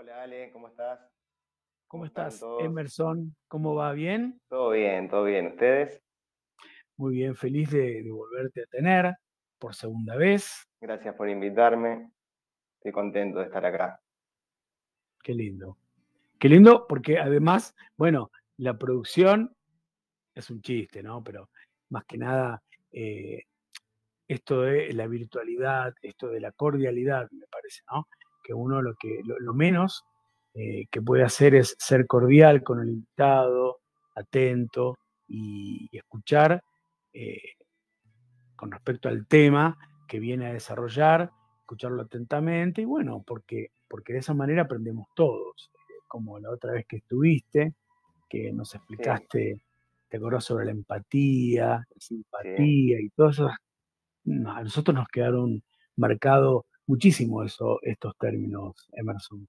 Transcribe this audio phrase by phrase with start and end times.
[0.00, 0.98] Hola Ale, ¿cómo estás?
[1.86, 3.36] ¿Cómo estás, Emerson?
[3.48, 3.92] ¿Cómo va?
[3.92, 4.40] ¿Bien?
[4.48, 5.48] Todo bien, todo bien.
[5.48, 6.02] ¿Ustedes?
[6.96, 9.14] Muy bien, feliz de, volverte a tener
[9.58, 10.66] por segunda vez.
[10.80, 12.10] Gracias por invitarme.
[12.78, 14.00] Estoy contento de estar acá.
[15.22, 15.76] Qué lindo.
[16.38, 19.54] Qué lindo porque además, bueno, la producción
[20.34, 21.22] es un chiste, ¿no?
[21.22, 21.50] Pero
[21.90, 23.42] más que nada, eh,
[24.26, 28.08] esto de la virtualidad, esto de la cordialidad, me parece, ¿no?
[28.50, 30.04] Que uno lo que lo, menos
[30.54, 33.78] eh, que puede hacer es ser cordial con el invitado,
[34.16, 36.60] atento y escuchar
[37.12, 37.40] eh,
[38.56, 39.78] con respecto al tema
[40.08, 45.70] que viene a desarrollar, escucharlo atentamente y bueno, porque, porque de esa manera aprendemos todos,
[45.88, 47.74] eh, como la otra vez que estuviste,
[48.28, 49.62] que nos explicaste,
[50.08, 53.46] te acordás sobre la empatía, la simpatía y todo eso.
[53.46, 55.62] A nosotros nos quedaron
[55.94, 59.46] marcados muchísimo eso, estos términos, Emerson.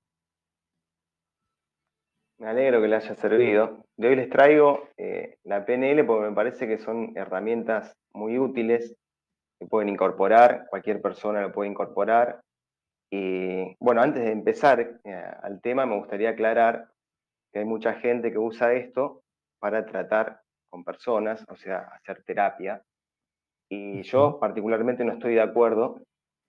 [2.38, 3.86] Me alegro que le haya servido.
[3.98, 8.96] De hoy les traigo eh, la PNL porque me parece que son herramientas muy útiles
[9.60, 12.42] que pueden incorporar, cualquier persona lo puede incorporar.
[13.12, 16.90] Y bueno, antes de empezar eh, al tema, me gustaría aclarar
[17.52, 19.24] que hay mucha gente que usa esto
[19.60, 22.84] para tratar con personas, o sea, hacer terapia.
[23.70, 26.02] Y yo particularmente no estoy de acuerdo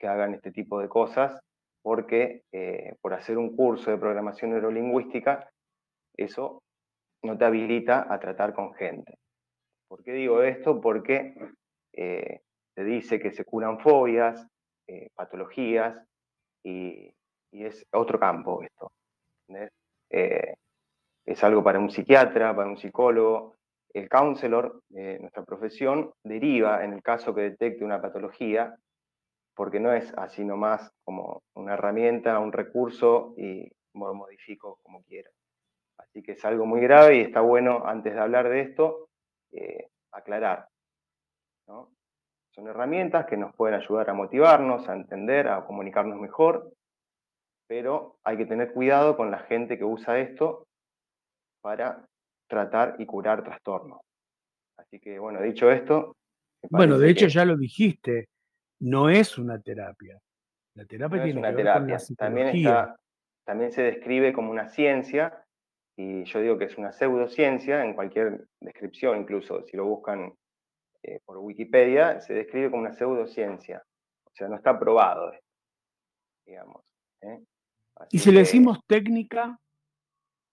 [0.02, 1.40] que hagan este tipo de cosas
[1.80, 5.48] porque eh, por hacer un curso de programación neurolingüística
[6.16, 6.60] eso
[7.22, 9.14] no te habilita a tratar con gente.
[9.88, 10.80] ¿Por qué digo esto?
[10.80, 11.34] Porque
[11.92, 12.40] eh,
[12.74, 14.44] te dice que se curan fobias,
[14.88, 15.96] eh, patologías,
[16.64, 17.14] y,
[17.52, 18.90] es otro campo esto.
[20.10, 20.54] Eh,
[21.26, 23.54] es algo para un psiquiatra, para un psicólogo.
[23.94, 28.74] El counselor, nuestra profesión, deriva en el caso que detecte una patología,
[29.54, 35.30] porque no es así nomás como una herramienta, un recurso y lo modifico como quiera.
[35.98, 39.08] Así que es algo muy grave y está bueno, antes de hablar de esto,
[39.52, 40.68] eh, aclarar.
[42.54, 46.70] Son herramientas que nos pueden ayudar a motivarnos, a entender, a comunicarnos mejor,
[47.66, 50.66] pero hay que tener cuidado con la gente que usa esto
[51.62, 52.06] para
[52.48, 54.00] tratar y curar trastornos.
[54.76, 56.16] Así que, bueno, dicho esto...
[56.68, 58.28] Bueno, de hecho ya lo dijiste,
[58.82, 60.20] no es una terapia.
[60.74, 61.96] La terapia tiene una que ver terapia.
[61.98, 62.74] Con también,
[63.44, 65.44] también se describe como una ciencia
[65.96, 70.32] y yo digo que es una pseudociencia, en cualquier descripción, incluso si lo buscan
[71.02, 73.84] eh, por Wikipedia, se describe como una pseudociencia.
[74.24, 75.32] O sea, no está probado,
[76.46, 76.82] digamos.
[77.20, 77.40] ¿eh?
[78.10, 79.58] ¿Y si le decimos técnica?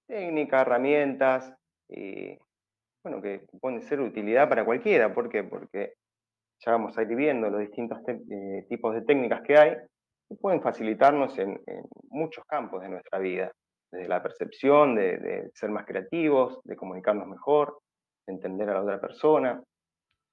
[0.08, 1.54] Técnica, herramientas,
[1.88, 2.38] y
[3.04, 5.14] bueno, que pueden ser utilidad para cualquiera.
[5.14, 5.44] ¿Por qué?
[5.44, 5.94] Porque
[6.59, 9.75] ya vamos a ir viendo los distintos eh, tipos de técnicas que hay,
[10.28, 11.59] que pueden facilitarnos en
[12.09, 13.52] muchos campos de nuestra vida
[13.92, 17.80] desde la percepción, de, ser más creativos, de comunicarnos mejor,
[18.28, 19.62] de entender a la otra persona.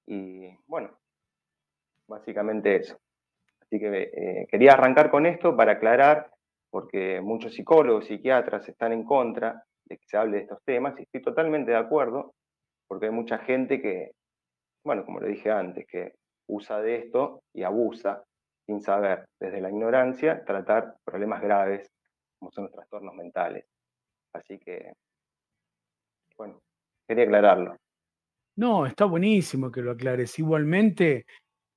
[0.05, 0.97] Y bueno,
[2.07, 2.97] básicamente eso.
[3.61, 6.29] Así que eh, quería arrancar con esto para aclarar,
[6.69, 11.03] porque muchos psicólogos, psiquiatras están en contra de que se hable de estos temas, y
[11.03, 12.33] estoy totalmente de acuerdo,
[12.87, 14.11] porque hay mucha gente que,
[14.87, 16.13] bueno, como lo dije antes, que
[16.47, 18.23] usa de esto y abusa
[18.65, 21.91] sin saber, desde la ignorancia, tratar problemas graves
[22.39, 23.65] como son los trastornos mentales.
[24.33, 24.93] Así que,
[26.37, 26.61] bueno,
[27.05, 27.75] quería aclararlo.
[28.55, 30.39] No, está buenísimo que lo aclares.
[30.39, 31.25] Igualmente,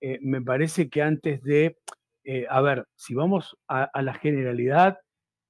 [0.00, 1.78] eh, me parece que antes de,
[2.24, 4.98] eh, a ver, si vamos a, la generalidad,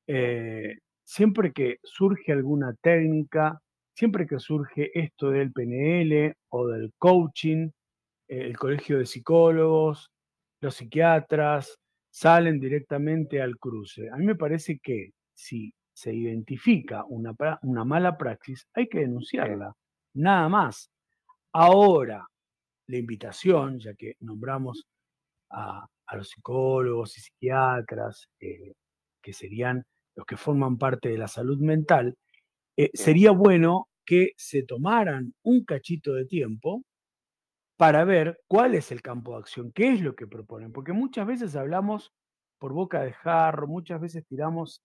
[0.07, 3.61] eh, siempre que surge alguna técnica,
[3.95, 7.71] siempre que surge esto del PNL o del coaching,
[8.29, 10.11] el colegio de psicólogos,
[10.61, 11.79] los psiquiatras,
[12.11, 14.09] salen directamente al cruce.
[14.11, 17.35] A mí me parece que si se identifica una,
[17.85, 19.73] mala praxis, hay que denunciarla,
[20.15, 20.91] nada más.
[21.53, 22.27] Ahora,
[22.87, 24.87] la invitación, ya que nombramos
[25.51, 28.73] a, los psicólogos y psiquiatras, eh,
[29.23, 29.85] que serían
[30.17, 32.17] los que forman parte de la salud mental,
[32.77, 36.83] eh, sería bueno que se tomaran un cachito de tiempo
[37.77, 41.27] para ver cuál es el campo de acción, qué es lo que proponen, porque muchas
[41.27, 42.13] veces hablamos
[42.59, 44.83] por boca de jarro, muchas veces tiramos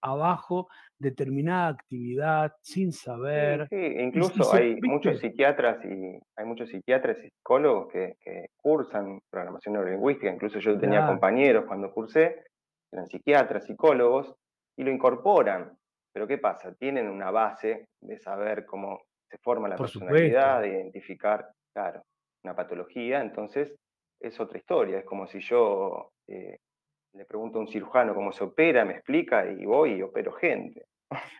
[0.00, 0.68] abajo
[0.98, 3.66] determinada actividad sin saber.
[3.68, 8.16] Sí, incluso hay muchos psiquiatras y hay muchos psiquiatras y psicólogos que,
[8.56, 12.44] cursan programación neurolingüística, incluso yo tenía compañeros cuando cursé,
[12.90, 14.34] eran psiquiatras, psicólogos,
[14.76, 15.76] y lo incorporan.
[16.16, 16.74] Pero ¿qué pasa?
[16.74, 22.04] Tienen una base de saber cómo se forma la personalidad, de identificar claro,
[22.42, 23.76] una patología, entonces
[24.18, 26.56] es otra historia, es como si yo eh,
[27.12, 30.86] le pregunto a un cirujano cómo se opera, me explica y voy y opero gente.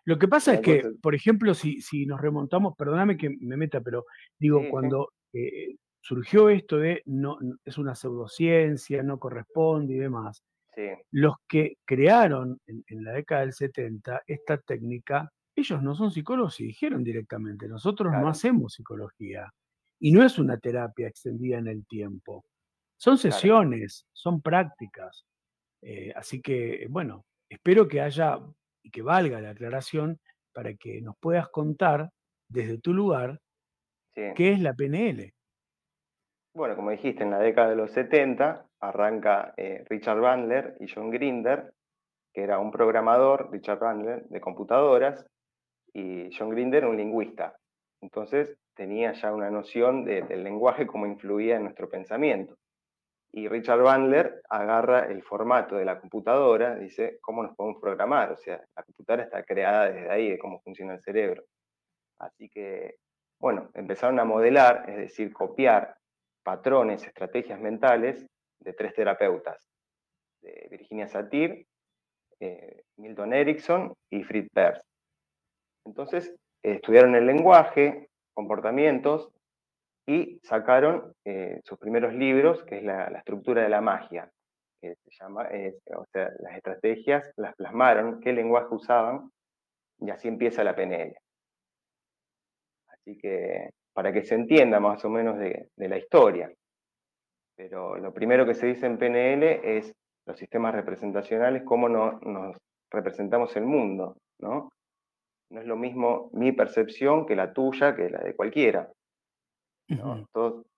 [0.04, 3.80] Lo que pasa es que, por ejemplo, si, si nos remontamos, perdóname que me meta,
[3.80, 4.04] pero
[4.38, 10.44] digo, cuando eh, surgió esto de no, es una pseudociencia, no corresponde y demás,
[11.10, 16.66] los que crearon en, la década del 70 esta técnica, ellos no son psicólogos y
[16.66, 19.50] dijeron directamente, nosotros no hacemos psicología.
[19.98, 22.44] Y no es una terapia extendida en el tiempo.
[22.98, 25.24] Son sesiones, son prácticas.
[25.82, 28.38] Eh, así que, bueno, espero que haya
[28.82, 30.18] y que valga la aclaración
[30.52, 32.10] para que nos puedas contar
[32.48, 33.40] desde tu lugar
[34.14, 35.32] qué es la PNL.
[36.54, 41.10] Bueno, como dijiste, en la década de los 70 arranca eh, Richard Bandler y John
[41.10, 41.72] Grinder,
[42.32, 45.26] que era un programador, Richard Bandler, de computadoras,
[45.92, 47.56] y John Grinder un lingüista.
[48.02, 52.56] Entonces tenía ya una noción del lenguaje, cómo influía en nuestro pensamiento.
[53.32, 58.32] Y Richard Bandler agarra el formato de la computadora, dice, ¿cómo nos podemos programar?
[58.32, 61.42] O sea, la computadora está creada desde ahí, de cómo funciona el cerebro.
[62.18, 62.96] Así que,
[63.40, 65.96] bueno, empezaron a modelar, es decir, copiar
[66.42, 68.26] patrones, estrategias mentales
[68.60, 69.68] de tres terapeutas,
[70.42, 71.66] de Virginia Satir,
[72.40, 74.82] eh, Milton Erickson y Fritz Perls.
[75.84, 79.30] Entonces, estudiaron el lenguaje, comportamientos
[80.06, 84.30] y sacaron eh, sus primeros libros, que es la, estructura de la magia,
[84.80, 85.48] que se llama,
[85.96, 89.30] o sea, las estrategias las plasmaron, qué lenguaje usaban,
[89.98, 91.16] y así empieza la PNL.
[92.88, 96.52] Así que para que se entienda más o menos de, la historia.
[97.56, 99.92] Pero lo primero que se dice en PNL es
[100.26, 102.56] los sistemas representacionales, cómo no, nos
[102.90, 104.70] representamos el mundo, ¿no?
[105.50, 108.90] No es lo mismo mi percepción que la tuya, que la de cualquiera.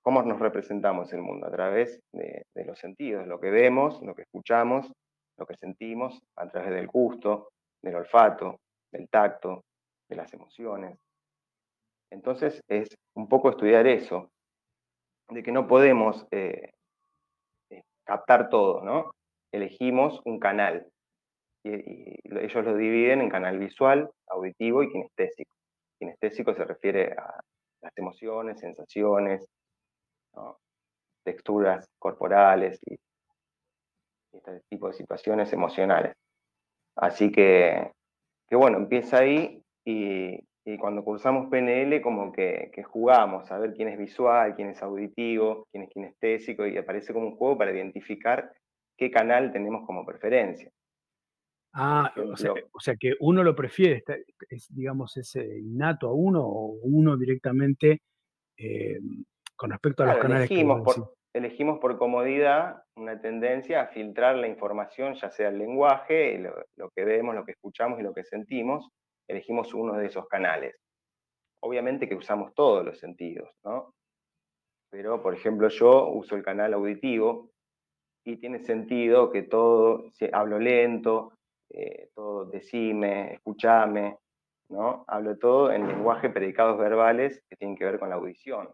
[0.02, 1.46] ¿Cómo nos representamos el mundo?
[1.46, 4.92] A través de, de, los sentidos, lo que vemos, lo que escuchamos,
[5.38, 7.48] lo que sentimos, a través del gusto,
[7.82, 8.60] del olfato,
[8.92, 9.64] del tacto,
[10.08, 10.98] de las emociones.
[12.10, 14.30] Entonces es un poco estudiar eso,
[15.30, 16.72] de que no podemos eh,
[17.70, 19.12] eh, captar todo, ¿no?
[19.52, 20.86] Elegimos un canal
[21.64, 25.50] y, ellos lo dividen en canal visual, auditivo y kinestésico.
[25.98, 27.40] Kinestésico se refiere a
[27.80, 29.46] las emociones, sensaciones,
[31.24, 32.96] texturas corporales y
[34.32, 36.14] este tipo de situaciones emocionales.
[36.96, 37.92] Así que,
[38.48, 40.38] que bueno, empieza ahí y,
[40.70, 45.66] y cuando cursamos PNL como que, jugamos a ver quién es visual, quién es auditivo,
[45.70, 48.52] quién es kinestésico y aparece como un juego para identificar
[48.94, 50.70] qué canal tenemos como preferencia.
[51.72, 54.04] Ah, o sea, que uno lo prefiere,
[54.50, 58.02] es, digamos, ese innato a uno o uno directamente
[58.58, 58.98] eh,
[59.56, 64.48] con respecto a los canales elegimos por, elegimos por comodidad una tendencia a filtrar la
[64.48, 66.38] información, ya sea el lenguaje,
[66.76, 68.90] lo que vemos, lo que escuchamos y lo que sentimos,
[69.28, 70.76] elegimos uno de esos canales.
[71.62, 73.94] Obviamente que usamos todos los sentidos, ¿no?
[74.90, 77.50] Pero, por ejemplo, yo uso el canal auditivo
[78.24, 81.32] y tiene sentido que todo, si hablo lento,
[81.70, 84.18] eh, todo decime, escuchame,
[84.70, 85.04] ¿no?
[85.06, 88.68] Hablo todo en lenguaje predicados verbales que tienen que ver con la audición.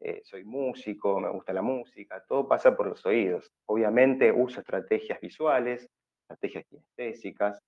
[0.00, 3.50] Eh, soy músico, me gusta la música, todo pasa por los oídos.
[3.66, 5.88] Obviamente uso estrategias visuales,
[6.22, 7.58] estrategias kinestésicas,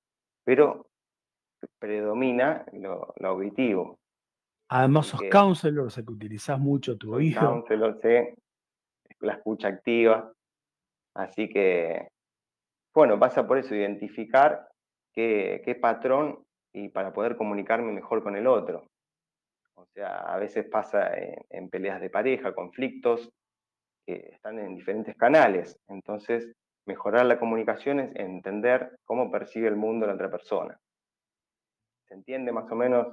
[0.44, 0.86] pero
[1.78, 3.98] predomina lo, auditivo.
[4.68, 7.40] Además sos counselor, o sea que utilizás mucho tu oído.
[7.40, 8.34] Counselor, sí,
[9.20, 10.32] la escucha activa.
[11.14, 12.08] Así que,
[12.94, 14.68] bueno, pasa por eso, identificar
[15.12, 18.86] qué, qué patrón y para poder comunicarme mejor con el otro.
[19.76, 21.10] O sea, a veces pasa
[21.50, 23.30] en, peleas de pareja, conflictos,
[24.06, 25.78] que están en diferentes canales.
[25.88, 26.52] Entonces,
[26.86, 30.78] mejorar la comunicación es entender cómo percibe el mundo la otra persona.
[32.06, 33.06] ¿Se entiende más o menos?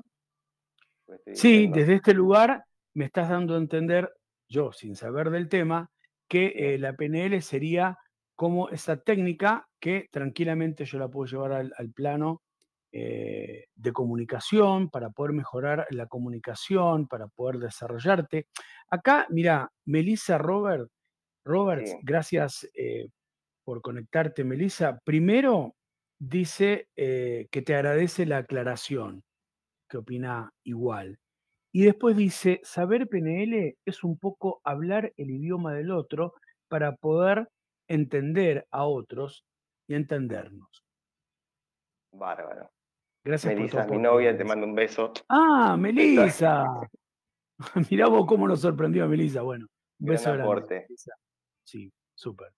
[1.33, 4.11] Sí, desde este lugar me estás dando a entender,
[4.47, 5.89] yo sin saber del tema,
[6.27, 7.97] que eh, la PNL sería
[8.35, 12.41] como esa técnica que tranquilamente yo la puedo llevar al, plano
[12.91, 18.47] eh, de comunicación, para poder mejorar la comunicación, para poder desarrollarte.
[18.89, 20.89] Acá, mira, Melissa Robert,
[21.45, 23.07] Roberts, gracias eh,
[23.63, 24.99] por conectarte, Melissa.
[25.03, 25.75] Primero,
[26.29, 29.23] dice eh, que te agradece la aclaración,
[29.89, 31.19] que opina igual.
[31.71, 36.35] Y después dice, saber PNL es un poco hablar el idioma del otro
[36.67, 37.49] para poder
[37.87, 39.43] entender a otros
[39.87, 40.83] y entendernos.
[42.13, 42.69] Bárbaro.
[43.25, 45.13] Gracias Melissa, mi novia, te mando un beso.
[45.29, 46.65] Ah, Melissa.
[47.89, 49.41] Mirá vos cómo nos sorprendió a Melissa.
[49.41, 49.67] Bueno,
[49.99, 50.85] un beso grande.
[51.65, 52.51] Sí, súper.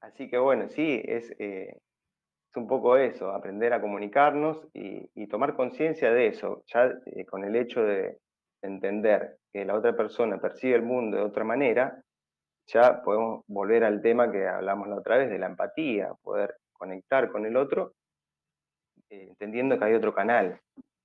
[0.00, 1.76] Así que bueno, sí, es, eh,
[2.50, 7.44] es un poco eso, aprender a comunicarnos y, tomar conciencia de eso, ya eh, con
[7.44, 8.18] el hecho de
[8.62, 12.02] entender que la otra persona percibe el mundo de otra manera,
[12.66, 17.30] ya podemos volver al tema que hablamos la otra vez de la empatía, poder conectar
[17.30, 17.94] con el otro,
[19.10, 20.60] eh, entendiendo que hay otro canal,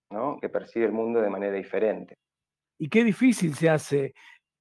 [0.09, 0.39] ¿no?
[0.39, 2.15] que percibe el mundo de manera diferente.
[2.79, 4.13] Y qué difícil se hace,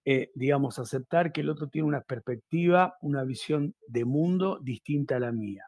[0.04, 5.20] eh, digamos, aceptar que el otro tiene una perspectiva, una visión de mundo distinta a
[5.20, 5.66] la mía.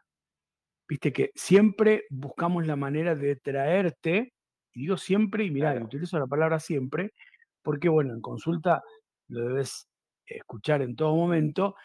[0.87, 4.33] Viste que siempre buscamos la manera de traerte,
[4.73, 7.13] y digo siempre, y mira, utilizo la palabra siempre,
[7.61, 8.81] porque bueno, en consulta
[9.29, 9.87] lo debes
[10.25, 11.75] escuchar en todo momento,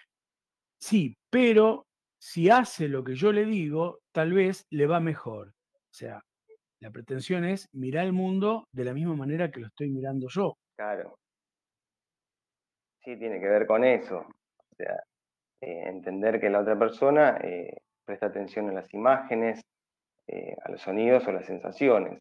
[0.81, 1.87] sí, pero
[2.21, 5.49] si hace lo que yo le digo, tal vez le va mejor.
[5.75, 6.23] O sea,
[6.81, 10.57] la pretensión es mirar el mundo de la misma manera que lo estoy mirando yo.
[10.77, 11.17] Claro.
[13.05, 14.19] Sí, tiene que ver con eso.
[14.19, 15.03] O sea,
[15.61, 19.61] eh, entender que la otra persona eh, presta atención a las imágenes,
[20.29, 22.19] eh, a los sonidos o las sensaciones.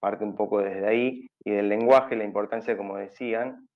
[0.00, 3.66] parte un poco desde ahí y del lenguaje, la importancia, como decían,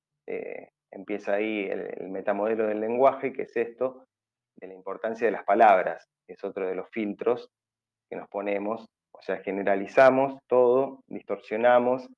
[0.91, 4.07] empieza ahí el, metamodelo del lenguaje, que es esto,
[4.57, 7.51] de la importancia de las palabras, es otro de los filtros
[8.09, 12.09] que nos ponemos, o sea, generalizamos todo, distorsionamos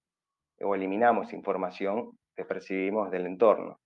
[0.60, 3.78] o eliminamos información que percibimos del entorno.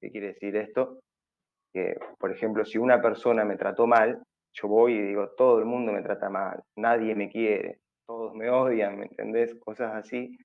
[0.00, 1.00] ¿Qué quiere decir esto?
[1.72, 4.22] Que, por ejemplo, si una persona me trató mal,
[4.52, 8.50] yo voy y digo, todo el mundo me trata mal, nadie me quiere, todos me
[8.50, 9.54] odian, ¿me entendés?
[9.56, 10.36] Cosas así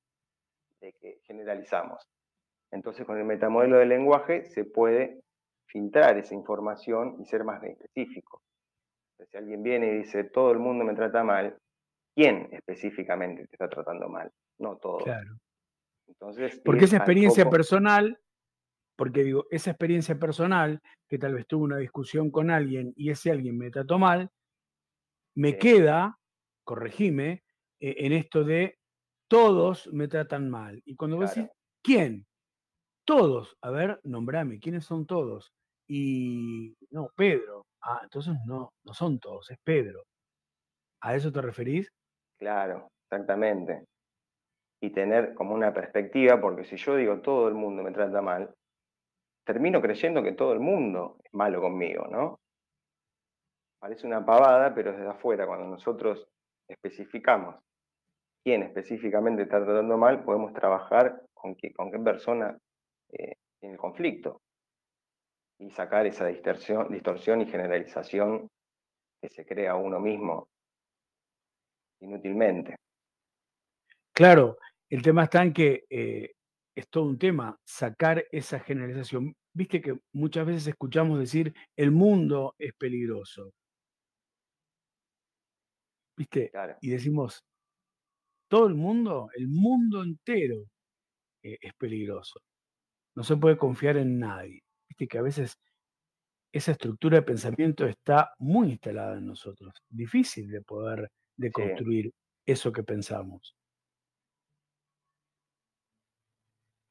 [0.82, 2.02] de que generalizamos.
[2.72, 5.22] Entonces, con el metamodelo del lenguaje se puede
[5.68, 8.42] filtrar esa información y ser más específico.
[9.30, 11.58] si alguien viene y dice, todo el mundo me trata mal,
[12.16, 14.32] ¿quién específicamente te está tratando mal?
[14.60, 15.04] No todos.
[15.04, 15.36] Claro.
[16.10, 18.20] Entonces, porque esa experiencia personal,
[18.98, 23.32] porque digo, esa experiencia personal, que tal vez tuve una discusión con alguien y ese
[23.32, 24.30] alguien me trató mal,
[25.36, 26.20] me queda,
[26.66, 27.44] corregime,
[27.80, 28.78] eh, en esto de
[29.30, 30.82] todos me tratan mal.
[30.86, 31.50] Y cuando vos decís,
[31.84, 32.26] ¿quién?
[33.06, 35.54] Todos, a ver, nombrame, ¿quiénes son todos?
[35.88, 37.66] Y no, Pedro.
[37.82, 40.04] Ah, entonces no, no son todos, es Pedro.
[41.02, 41.88] ¿A eso te referís?
[42.38, 43.86] Claro, exactamente.
[44.82, 48.54] Y tener como una perspectiva, porque si yo digo todo el mundo me trata mal,
[49.46, 52.40] termino creyendo que todo el mundo es malo conmigo, ¿no?
[53.80, 56.28] Parece una pavada, pero desde afuera, cuando nosotros
[56.68, 57.56] especificamos
[58.44, 62.58] quién específicamente está tratando mal, podemos trabajar con qué, con qué persona
[63.10, 64.42] en eh, el conflicto
[65.60, 68.50] y sacar esa distorsión, distorsión y generalización
[69.22, 70.48] que se crea uno mismo
[72.02, 72.78] inútilmente.
[74.14, 74.58] Claro,
[74.90, 76.32] el tema está en que eh,
[76.76, 79.36] es todo un tema, sacar esa generalización.
[79.54, 83.52] Viste que muchas veces escuchamos decir, el mundo es peligroso.
[86.18, 86.52] ¿Viste?
[86.82, 87.44] Y decimos,
[88.50, 90.66] todo el mundo, el mundo entero
[91.44, 92.40] eh, es peligroso.
[93.16, 94.62] No se puede confiar en nadie.
[94.90, 95.58] Viste que a veces
[96.52, 99.74] esa estructura de pensamiento está muy instalada en nosotros.
[99.90, 102.12] Difícil de poder de construir
[102.46, 103.56] eso que pensamos.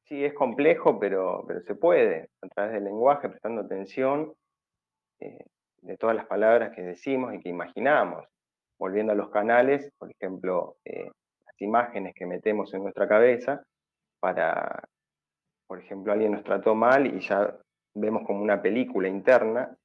[0.09, 4.33] Sí, es complejo, pero, pero se puede, a través del lenguaje, prestando atención
[5.19, 5.45] eh,
[5.81, 8.25] de todas las palabras que decimos y que imaginamos.
[8.77, 11.11] Volviendo a los canales, por ejemplo, eh,
[11.45, 13.63] las imágenes que metemos en nuestra cabeza
[14.19, 14.83] para
[15.69, 17.55] por ejemplo, alguien nos trató mal y ya
[17.93, 19.77] vemos como una película interna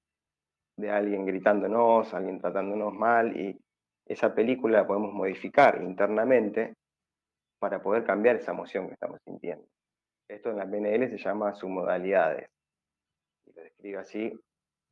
[0.78, 3.61] de alguien gritándonos, alguien tratándonos mal, y
[4.07, 6.73] esa película la podemos modificar internamente
[7.59, 9.66] para poder cambiar esa emoción que estamos sintiendo.
[10.35, 12.50] Esto en la PNL se llama submodalidades.
[13.47, 14.41] Y lo describe así,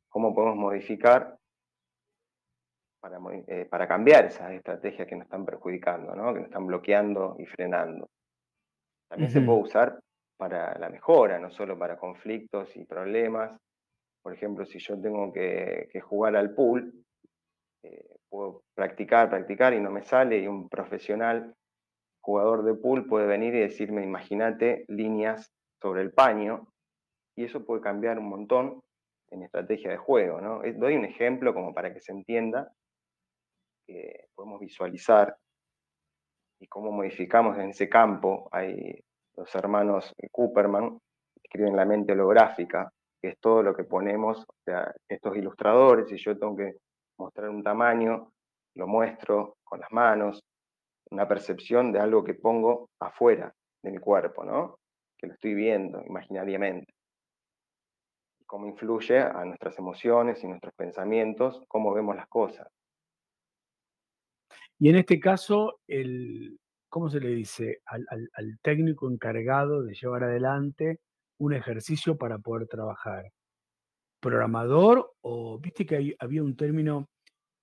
[0.07, 1.37] cómo podemos modificar
[3.01, 6.33] para, eh, para cambiar esas estrategias que nos están perjudicando, ¿no?
[6.33, 8.09] que nos están bloqueando y frenando.
[9.09, 9.99] También se puede usar
[10.37, 13.59] para la mejora, no solo para conflictos y problemas.
[14.21, 17.03] Por ejemplo, si yo tengo que, jugar al pool,
[17.83, 21.53] eh, puedo practicar, practicar y no me sale, y un profesional
[22.23, 25.51] jugador de pool puede venir y decirme, imagínate líneas
[25.81, 26.67] sobre el paño,
[27.35, 28.81] y eso puede cambiar un montón
[29.29, 30.39] en estrategia de juego.
[30.39, 30.61] ¿no?
[30.75, 32.71] Doy un ejemplo como para que se entienda
[33.85, 35.35] que podemos visualizar
[36.59, 38.47] y cómo modificamos en ese campo.
[38.51, 39.03] Hay
[39.35, 40.97] los hermanos Cooperman
[41.43, 42.89] escriben la mente holográfica,
[43.21, 46.77] que es todo lo que ponemos, o sea, estos ilustradores, si yo tengo que
[47.17, 48.31] mostrar un tamaño,
[48.75, 50.41] lo muestro con las manos,
[51.13, 53.53] una percepción de algo que pongo afuera
[53.83, 54.79] de mi cuerpo, ¿no?
[55.17, 56.91] Que lo estoy viendo imaginariamente.
[58.45, 62.67] cómo influye a nuestras emociones y nuestros pensamientos, cómo vemos las cosas.
[64.77, 67.81] Y en este caso, el, ¿cómo se le dice?
[67.85, 70.99] Al, técnico encargado de llevar adelante
[71.39, 73.31] un ejercicio para poder trabajar.
[74.19, 77.07] ¿Programador o viste que había un término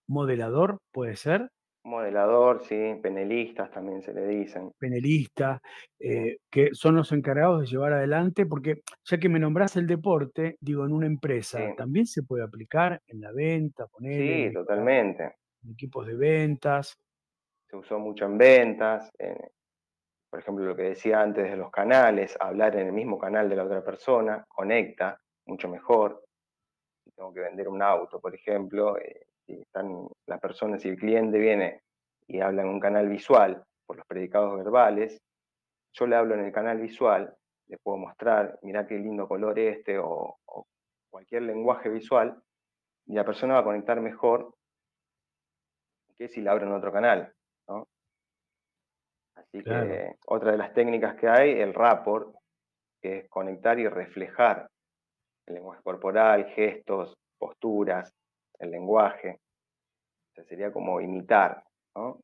[0.09, 1.50] modelador, puede ser?
[1.84, 4.70] Modelador, sí, penelistas también se le dicen.
[4.78, 5.60] Penelistas,
[5.99, 10.56] eh, que son los encargados de llevar adelante, porque ya que me nombras el deporte,
[10.60, 14.49] digo, en una empresa, también se puede aplicar en la venta, poner.
[14.49, 15.37] Sí, totalmente.
[15.64, 16.99] En equipos de ventas.
[17.68, 19.10] Se usó mucho en ventas,
[20.30, 23.56] por ejemplo, lo que decía antes de los canales, hablar en el mismo canal de
[23.56, 26.22] la otra persona, conecta mucho mejor.
[27.04, 30.97] Si tengo que vender un auto, por ejemplo, eh, si están las personas, si el
[30.97, 31.83] cliente viene
[32.26, 35.21] y habla en un canal visual por los predicados verbales,
[35.92, 37.35] yo le hablo en el canal visual,
[37.66, 40.37] le puedo mostrar, mira qué lindo color este o,
[41.11, 42.40] cualquier lenguaje visual,
[43.07, 44.54] y la persona va a conectar mejor
[46.16, 47.33] que si la abro en otro canal.
[49.35, 52.33] Así que otra de las técnicas que hay, el rapport,
[53.02, 54.71] que es conectar y reflejar
[55.47, 58.12] el lenguaje corporal, gestos, posturas,
[58.60, 59.40] el lenguaje.
[60.46, 61.64] sería como imitar,
[61.94, 62.20] ¿no?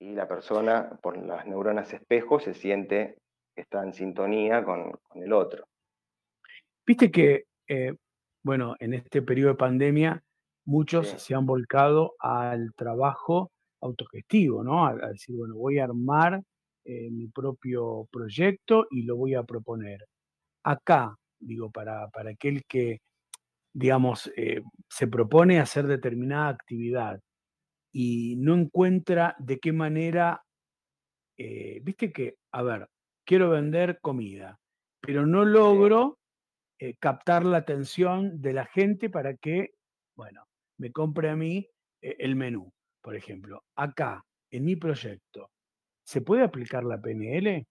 [0.00, 3.16] Y la persona, por las neuronas espejo, se siente
[3.54, 5.64] que está en sintonía con, el otro.
[6.84, 7.94] Viste que, eh,
[8.42, 10.22] bueno, en este periodo de pandemia,
[10.66, 14.86] muchos se han volcado al trabajo autogestivo, ¿no?
[14.86, 16.42] A, decir, bueno, voy a armar
[16.84, 20.04] eh, mi propio proyecto y lo voy a proponer.
[20.64, 22.98] Acá, digo, para, para aquel que
[23.74, 27.20] digamos, eh, se propone hacer determinada actividad
[27.92, 30.42] y no encuentra de qué manera,
[31.36, 32.88] eh, viste que, a ver,
[33.26, 34.58] quiero vender comida,
[35.00, 36.18] pero no logro
[36.78, 39.74] eh, captar la atención de la gente para que,
[40.16, 40.44] bueno,
[40.78, 41.68] me compre a mí
[42.00, 42.70] el menú,
[43.02, 43.62] por ejemplo.
[43.76, 45.50] Acá, en mi proyecto,
[46.04, 47.66] ¿se puede aplicar la PNL?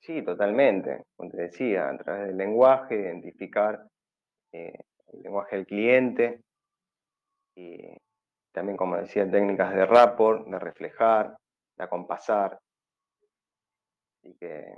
[0.00, 1.04] Sí, totalmente.
[1.16, 3.86] Como te decía, a través del lenguaje, identificar
[4.52, 6.40] eh, el lenguaje del cliente,
[7.54, 7.96] y
[8.52, 11.36] también, como decía, técnicas de rapport, de reflejar,
[11.76, 12.58] de acompasar.
[14.18, 14.76] Así que,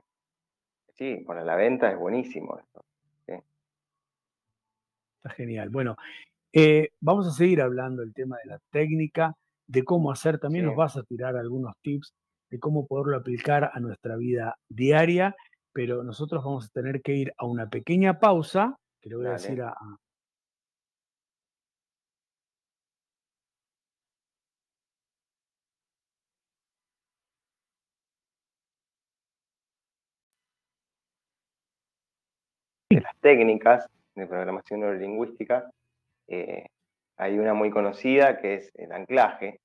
[0.92, 2.80] sí, para la venta es buenísimo esto.
[3.26, 5.70] Está genial.
[5.70, 5.96] Bueno,
[6.52, 9.34] eh, vamos a seguir hablando del tema de la técnica,
[9.66, 12.12] de cómo hacer, también nos vas a tirar algunos tips
[12.50, 15.34] de cómo poderlo aplicar a nuestra vida diaria,
[15.72, 19.32] pero nosotros vamos a tener que ir a una pequeña pausa que le voy a
[19.32, 19.76] decir a,
[32.88, 35.70] de las técnicas de programación neurolingüística,
[36.28, 36.64] eh,
[37.18, 39.60] hay una muy conocida que es el anclaje,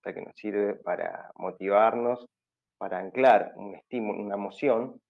[0.00, 2.26] o sea, que nos sirve para motivarnos,
[2.78, 5.00] para anclar un estímulo, una emoción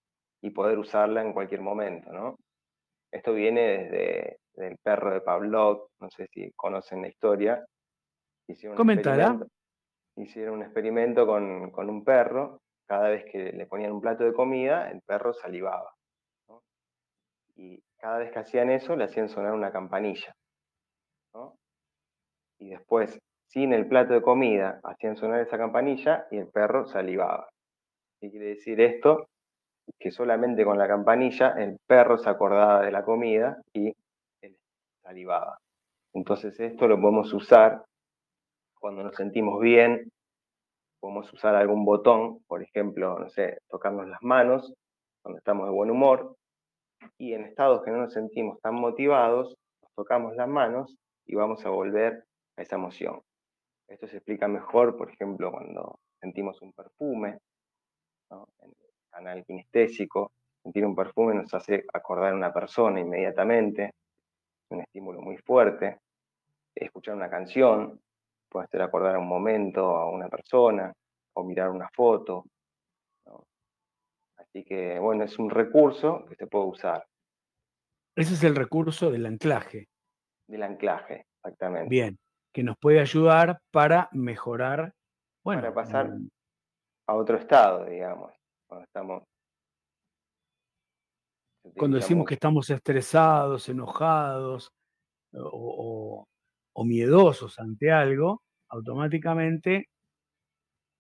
[0.43, 2.37] y poder usarla en cualquier momento, ¿no?
[3.13, 7.65] Esto viene desde el perro de Pavlov, no sé si conocen la historia.
[8.49, 9.47] Hicieron Un
[10.17, 14.91] hicieron un experimento con, un perro, cada vez que le ponían un plato de comida,
[14.91, 15.91] el perro salivaba.
[17.55, 20.35] Y cada vez que hacían eso, le hacían sonar una campanilla.
[22.59, 27.49] Y después, sin el plato de comida, hacían sonar esa campanilla y el perro salivaba.
[28.21, 29.29] ¿Qué quiere decir esto?
[29.99, 33.95] Que solamente con la campanilla el perro se acordaba de la comida y
[35.03, 35.59] salivaba.
[36.15, 37.85] Entonces esto lo podemos usar
[38.79, 40.11] cuando nos sentimos bien,
[41.01, 44.73] podemos usar algún botón, por ejemplo, no sé, tocarnos las manos
[45.23, 46.37] cuando estamos de buen humor,
[47.19, 51.65] y en estados que no nos sentimos tan motivados, nos tocamos las manos y vamos
[51.65, 52.25] a volver
[52.57, 53.21] a esa emoción.
[53.89, 57.39] Esto se explica mejor, por ejemplo, cuando sentimos un perfume.
[59.13, 60.33] Canal kinestésico.
[60.63, 63.93] Sentir un perfume nos hace acordar a una persona inmediatamente,
[64.71, 65.99] un estímulo muy fuerte.
[66.75, 68.01] Escuchar una canción
[68.49, 70.93] puede hacer acordar a un momento, a una persona,
[71.35, 72.45] o mirar una foto.
[74.37, 77.07] Así que, bueno, es un recurso que se puede usar.
[78.15, 79.89] Ese es el recurso del anclaje.
[80.47, 81.89] Del anclaje, exactamente.
[81.89, 82.19] Bien,
[82.53, 84.93] que nos puede ayudar para mejorar,
[85.43, 86.11] bueno, para pasar
[87.07, 88.42] a otro estado, digamos
[88.73, 89.23] cuando estamos...
[91.77, 94.73] Cuando decimos que estamos estresados, enojados
[95.33, 96.27] o,
[96.85, 99.87] miedosos ante algo, automáticamente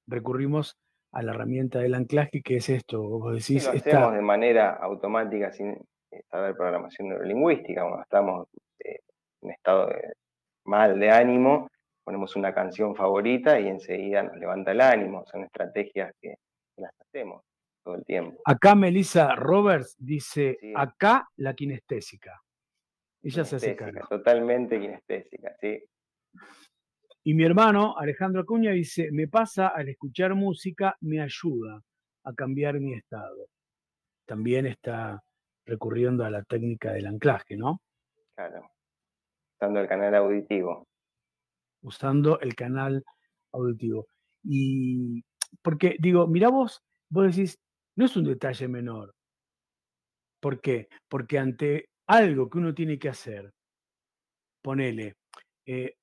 [0.07, 0.77] recurrimos
[1.13, 3.65] a la herramienta del anclaje, que es esto, vos decís...
[3.65, 5.77] lo hacemos de manera automática sin,
[6.31, 9.01] saber programación neurolingüística, cuando estamos eh,
[9.41, 10.13] en estado de,
[10.65, 11.69] mal de ánimo,
[12.05, 16.37] ponemos una canción favorita y enseguida nos levanta el ánimo, son estrategias que,
[16.77, 17.43] las hacemos
[17.83, 18.41] todo el tiempo.
[18.45, 22.41] Acá Melissa Roberts dice, acá la kinestésica.
[23.23, 24.07] Ella se hace cargo.
[24.09, 25.83] Totalmente kinestésica, sí.
[27.25, 31.81] Y mi hermano Alejandro Acuña dice, me pasa al escuchar música, me ayuda
[32.25, 33.49] a cambiar mi estado.
[34.27, 35.23] También está
[35.65, 37.81] recurriendo a la técnica del anclaje, ¿no?
[38.35, 38.69] Claro,
[39.55, 40.89] usando el canal auditivo.
[41.83, 43.05] Usando el canal
[43.53, 44.09] auditivo.
[44.43, 45.25] Y
[45.63, 47.61] porque digo, mira vos, vos decís,
[47.97, 49.15] no es un detalle menor.
[50.41, 50.89] ¿Por qué?
[51.09, 53.53] Porque ante algo que uno tiene que hacer,
[54.63, 55.15] ponele,
[55.67, 55.95] eh,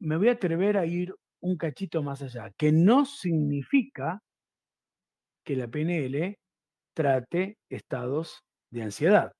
[0.00, 4.20] me voy a atrever a ir un cachito más allá, que no significa
[5.46, 6.36] que la PNL
[6.94, 8.40] trate estados
[8.72, 9.32] de ansiedad.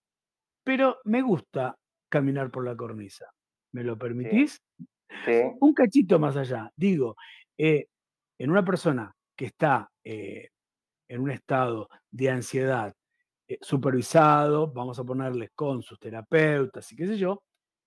[0.64, 1.76] Pero me gusta
[2.11, 3.26] caminar por la cornisa.
[3.72, 4.59] ¿Me lo permitís?
[5.24, 5.42] Sí.
[5.61, 6.70] Un cachito más allá.
[6.76, 7.16] Digo,
[7.59, 7.87] eh,
[8.38, 10.48] en una persona que está eh,
[11.14, 12.92] en un estado de ansiedad
[13.46, 17.42] eh, supervisado, vamos a ponerles con sus terapeutas y qué sé yo,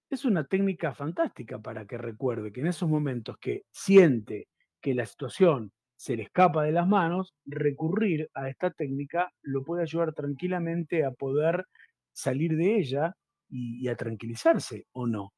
[0.09, 4.47] es una técnica fantástica para que recuerde que en esos momentos que siente
[4.81, 9.81] que la situación se le escapa de las manos, recurrir a esta técnica lo puede
[9.81, 11.65] ayudar tranquilamente a poder
[12.13, 13.13] salir de ella
[13.49, 15.31] y, a tranquilizarse, ¿o no?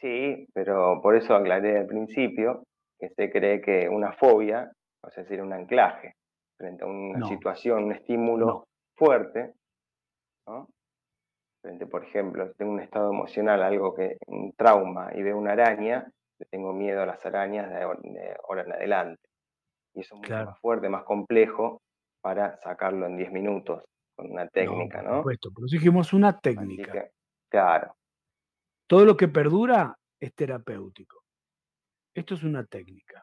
[0.00, 2.64] Sí, pero por eso aclaré al principio
[2.98, 4.70] que se cree que una fobia,
[5.02, 6.17] o sea, decir, un anclaje
[6.58, 8.66] frente a una situación, un estímulo
[8.96, 9.54] fuerte,
[10.46, 10.68] ¿no?
[11.62, 15.52] frente, por ejemplo, si tengo un estado emocional, algo que, un trauma, y veo una
[15.52, 19.28] araña, le tengo miedo a las arañas de ahora en adelante.
[19.94, 21.80] Y eso es mucho más fuerte, más complejo
[22.20, 25.08] para sacarlo en 10 minutos con una técnica, ¿no?
[25.08, 27.08] Por supuesto, por eso dijimos una técnica.
[27.48, 27.94] claro.
[28.86, 31.22] Todo lo que perdura es terapéutico.
[32.14, 33.22] Esto es una técnica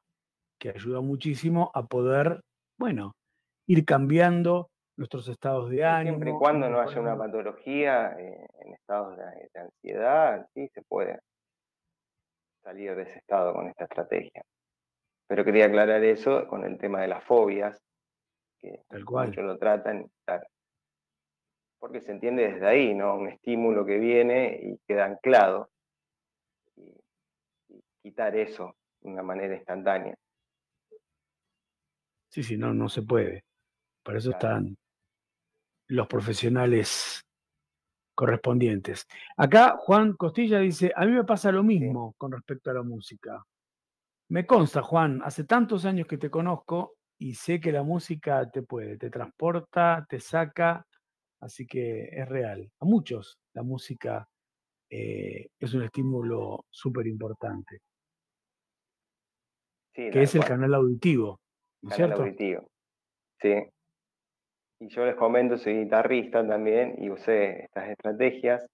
[0.60, 2.42] que ayuda muchísimo a poder,
[2.78, 3.14] bueno,
[3.68, 6.18] ir cambiando nuestros estados de ánimo.
[6.18, 11.20] Siempre y cuando no haya una patología eh, en estados de, ansiedad, sí se puede
[12.64, 14.44] salir de ese estado con esta estrategia.
[15.28, 17.82] Pero quería aclarar eso con el tema de las fobias,
[18.62, 19.28] que Tal cual.
[19.30, 20.10] muchos lo tratan,
[21.80, 23.16] porque se entiende desde ahí, ¿no?
[23.16, 25.70] Un estímulo que viene y queda anclado.
[26.76, 26.96] Y,
[28.02, 30.16] quitar eso de una manera instantánea.
[32.30, 33.45] Sí, sí, no, no se puede.
[34.06, 34.78] Para eso están
[35.88, 37.22] los profesionales
[38.14, 39.08] correspondientes.
[39.36, 43.44] Acá Juan Costilla dice, a mí me pasa lo mismo con respecto a la música.
[44.30, 48.62] Me consta, Juan, hace tantos años que te conozco y sé que la música te
[48.62, 50.86] puede, te transporta, te saca,
[51.40, 52.72] así que es real.
[52.80, 54.28] A muchos la música
[54.88, 57.80] eh, es un estímulo súper importante.
[59.92, 61.40] que es el canal auditivo,
[61.82, 62.22] ¿no es cierto?
[62.22, 62.70] auditivo,
[63.42, 63.56] sí.
[64.80, 68.66] Y yo les comento, soy guitarrista también y usé estas estrategias.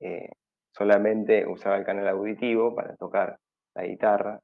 [0.00, 0.28] Eh,
[0.72, 3.38] solamente usaba el canal auditivo para tocar
[3.74, 4.40] la guitarra.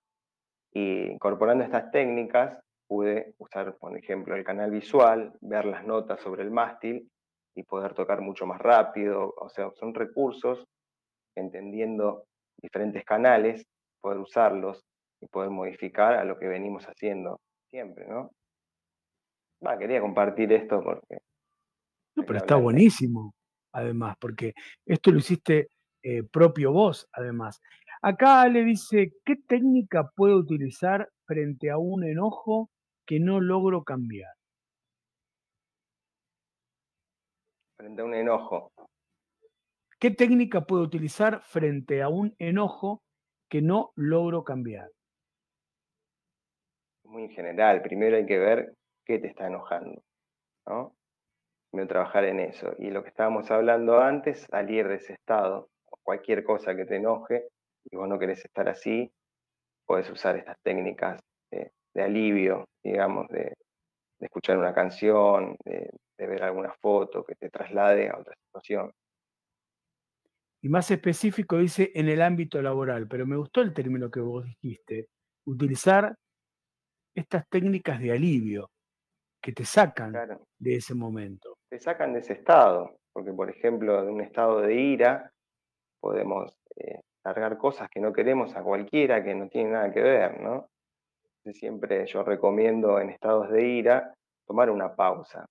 [0.72, 6.42] Y incorporando estas técnicas pude usar, por ejemplo, el canal visual, ver las notas sobre
[6.42, 7.08] el mástil
[7.54, 9.34] y poder tocar mucho más rápido.
[9.38, 10.66] O sea, son recursos,
[11.34, 12.24] entendiendo
[12.60, 13.64] diferentes canales,
[14.00, 14.84] poder usarlos
[15.20, 18.30] y poder modificar a lo que venimos haciendo siempre, ¿no?
[19.78, 21.18] Quería compartir esto porque...
[22.16, 23.34] No, pero está buenísimo,
[23.72, 25.68] además, porque esto lo hiciste
[26.02, 27.60] eh, propio vos, además.
[28.02, 32.70] Acá le dice, ¿qué técnica puedo utilizar frente a un enojo
[33.06, 34.32] que no logro cambiar?
[37.76, 38.72] Frente a un enojo.
[39.98, 43.02] ¿Qué técnica puedo utilizar frente a un enojo
[43.50, 44.88] que no logro cambiar?
[47.04, 47.82] Muy en general.
[47.82, 48.74] Primero hay que ver
[49.10, 50.00] qué te está enojando,
[50.68, 50.94] ¿no?
[51.70, 52.76] Primero trabajar en eso.
[52.78, 55.68] Y lo que estábamos hablando antes, salir de ese estado,
[56.04, 57.48] cualquier cosa que te enoje,
[57.90, 59.10] y vos no querés estar así,
[59.84, 61.20] puedes usar estas técnicas
[61.50, 63.52] de, alivio, digamos, de,
[64.20, 68.92] escuchar una canción, de, ver alguna foto que te traslade a otra situación.
[70.62, 74.44] Y más específico dice en el ámbito laboral, pero me gustó el término que vos
[74.44, 75.08] dijiste,
[75.46, 76.14] utilizar
[77.14, 78.70] estas técnicas de alivio
[79.40, 80.12] que te sacan
[80.58, 81.56] de ese momento.
[81.68, 85.32] Te sacan de ese estado, porque por ejemplo, de un estado de ira
[86.00, 90.40] podemos eh, cargar cosas que no queremos a cualquiera que no tiene nada que ver,
[90.40, 90.68] ¿no?
[91.52, 94.14] Siempre yo recomiendo en estados de ira
[94.46, 95.46] tomar una pausa,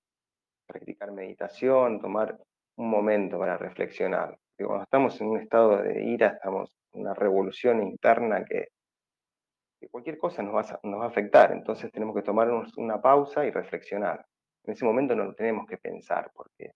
[0.67, 2.37] practicar meditación, tomar
[2.77, 4.37] un momento para reflexionar.
[4.57, 8.67] cuando estamos en un estado de ira, estamos en una revolución interna que,
[9.87, 11.51] cualquier cosa nos va, a, afectar.
[11.51, 14.25] Entonces tenemos que tomarnos una pausa y reflexionar.
[14.65, 16.71] En ese momento no tenemos que pensar, porque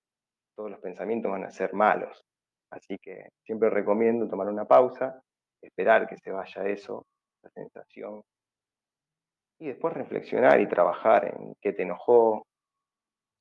[0.56, 2.24] todos los pensamientos van a ser malos.
[2.70, 5.22] Así que siempre recomiendo tomar una pausa,
[5.62, 7.06] esperar que se vaya eso,
[7.44, 8.22] la sensación,
[9.60, 12.48] y después reflexionar y trabajar en qué te enojó,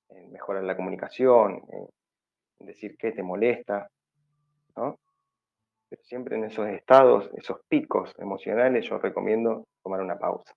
[0.09, 3.89] en mejorar la comunicación, en decir qué te molesta,
[4.77, 4.99] ¿no?
[5.93, 10.55] Pero siempre en esos estados, esos picos emocionales, yo recomiendo tomar una pausa.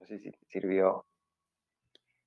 [0.00, 1.04] No sé si sirvió.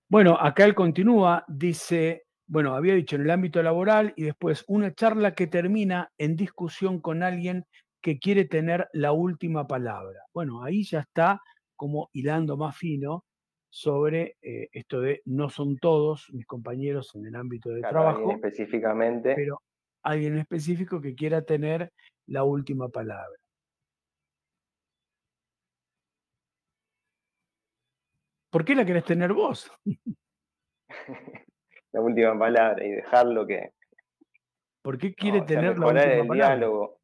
[0.08, 4.94] Bueno, acá él continúa, dice, bueno, había dicho en el ámbito laboral y después una
[4.94, 7.66] charla que termina en discusión con alguien
[8.00, 10.20] que quiere tener la última palabra.
[10.36, 11.42] Bueno, ahí ya está
[11.76, 13.26] como hilando más fino
[13.72, 18.34] sobre eh, esto de no son todos mis compañeros en el ámbito de trabajo.
[18.34, 19.34] específicamente.
[19.34, 19.58] Pero
[20.04, 21.92] alguien específico que quiera tener
[22.28, 23.38] la última palabra.
[28.50, 29.72] ¿Por qué la querés tener vos?
[31.92, 33.72] la última palabra y dejarlo que...
[34.84, 37.00] ¿Por qué quiere tener la última el diálogo,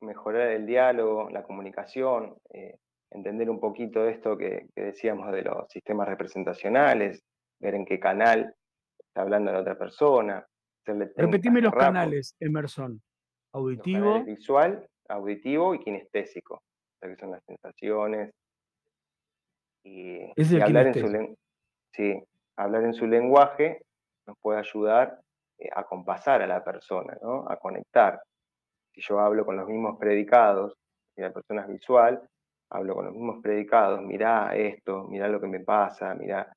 [0.00, 2.76] mejorar el diálogo, la comunicación, eh,
[3.10, 7.22] entender un poquito esto que, decíamos de los sistemas representacionales,
[7.60, 8.54] ver en qué canal
[8.98, 10.46] está hablando la otra persona.
[10.86, 13.00] Repetime los canales, Emerson.
[13.52, 14.24] Auditivo.
[14.24, 16.54] Visual, auditivo y kinestésico.
[16.54, 18.30] O sea, que son las sensaciones.
[19.84, 20.20] Y,
[20.60, 21.36] hablar, en su,
[21.94, 22.22] sí,
[22.56, 23.80] hablar en su lenguaje
[24.26, 25.20] nos puede ayudar
[25.58, 27.46] eh, a compasar a la persona, ¿no?
[27.48, 28.20] a conectar.
[28.94, 30.74] Si yo hablo con los mismos predicados,
[31.14, 32.22] si la persona es visual,
[32.70, 36.52] hablo con los mismos predicados, mirá esto, mirá lo que me pasa, mirá,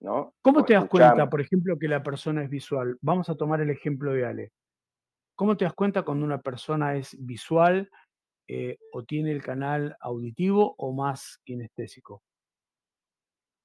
[0.00, 0.34] ¿no?
[0.42, 2.96] ¿Cómo te das cuenta, por ejemplo, que la persona es visual?
[3.00, 4.52] Vamos a tomar el ejemplo de Ale.
[5.34, 7.88] ¿Cómo te das cuenta cuando una persona es visual
[8.48, 12.22] eh, o tiene el canal auditivo o más kinestésico?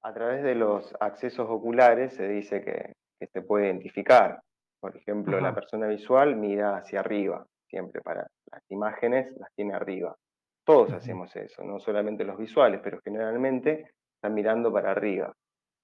[0.02, 2.92] A través de los accesos oculares se dice que,
[3.32, 4.40] se puede identificar.
[4.78, 10.14] Por ejemplo, la persona visual mira hacia arriba, siempre para las imágenes las tiene arriba.
[10.62, 15.32] Todos hacemos eso, no solamente los visuales, pero generalmente están mirando para arriba,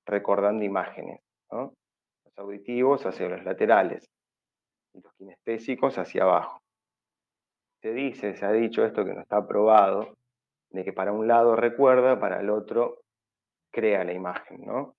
[0.06, 1.20] recordando imágenes.
[1.50, 1.72] Los
[2.36, 4.10] auditivos hacia los laterales
[4.94, 6.60] y los kinestésicos hacia abajo.
[7.82, 10.16] Se dice, se ha dicho esto que no está probado,
[10.70, 13.02] de que para un lado recuerda, para el otro
[13.72, 14.94] crea la imagen, ¿no?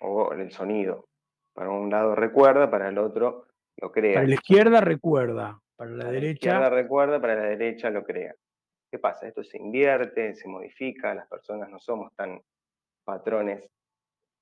[0.00, 1.06] O el sonido.
[1.52, 4.14] Para un lado recuerda, para el otro lo crea.
[4.14, 6.22] Para la izquierda recuerda, para la derecha.
[6.22, 8.34] La izquierda recuerda, para la derecha lo crea.
[8.90, 9.26] ¿Qué pasa?
[9.26, 12.40] Esto se invierte, se modifica, las personas no somos tan
[13.04, 13.68] patrones,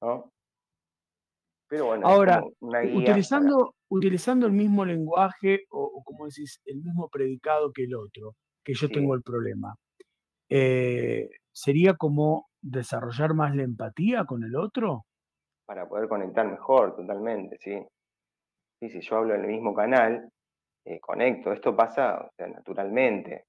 [0.01, 0.33] ¿no?
[1.69, 7.85] Pero bueno, Ahora, utilizando, utilizando el mismo lenguaje o, como decís, el mismo predicado que
[7.85, 8.35] el otro,
[8.65, 9.77] que yo tengo el problema,
[10.49, 15.05] eh, ¿sería como desarrollar más la empatía con el otro?
[15.65, 17.81] Para poder conectar mejor, totalmente, sí.
[18.81, 20.29] Sí, si yo hablo en el mismo canal,
[20.85, 21.53] eh, conecto.
[21.53, 23.45] Esto pasa naturalmente.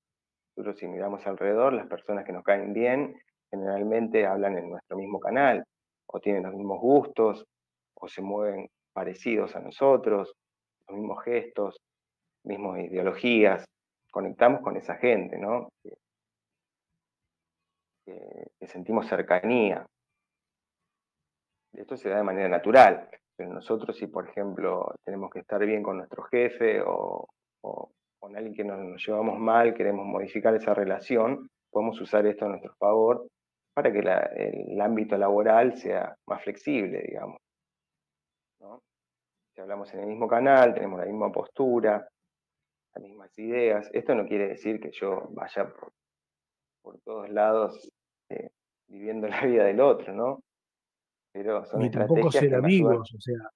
[0.55, 3.15] Nosotros si miramos alrededor, las personas que nos caen bien
[3.49, 5.63] generalmente hablan en nuestro mismo canal,
[6.11, 7.45] o tienen los mismos gustos,
[7.95, 10.33] o se mueven parecidos a nosotros,
[10.87, 11.77] los mismos gestos,
[12.43, 13.65] mismas ideologías.
[14.11, 15.69] Conectamos con esa gente, ¿no?
[15.83, 15.95] Que,
[18.67, 19.85] sentimos cercanía.
[21.73, 25.83] Esto se da de manera natural, pero nosotros si, por ejemplo, tenemos que estar bien
[25.83, 27.27] con nuestro jefe o
[28.21, 32.73] con alguien que nos, llevamos mal, queremos modificar esa relación, podemos usar esto a nuestro
[32.75, 33.27] favor
[33.73, 37.37] para que el ámbito laboral sea más flexible, digamos.
[39.53, 42.07] Si hablamos en el mismo canal, tenemos la misma postura,
[42.93, 45.67] las mismas ideas, esto no quiere decir que yo vaya
[46.81, 47.91] por, todos lados
[48.29, 48.49] eh,
[48.87, 50.43] viviendo la vida del otro, ¿no?
[51.33, 53.49] Pero son Ni tampoco ser amigos, o sea,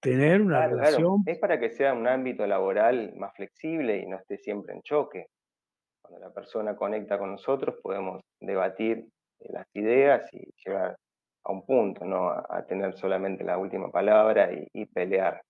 [0.00, 1.22] tener una relación.
[1.26, 5.28] Es para que sea un ámbito laboral más flexible y no esté siempre en choque.
[6.02, 9.08] Cuando la persona conecta con nosotros podemos debatir
[9.52, 10.96] las ideas y llegar
[11.44, 15.42] a un punto, no a, tener solamente la última palabra y, pelear.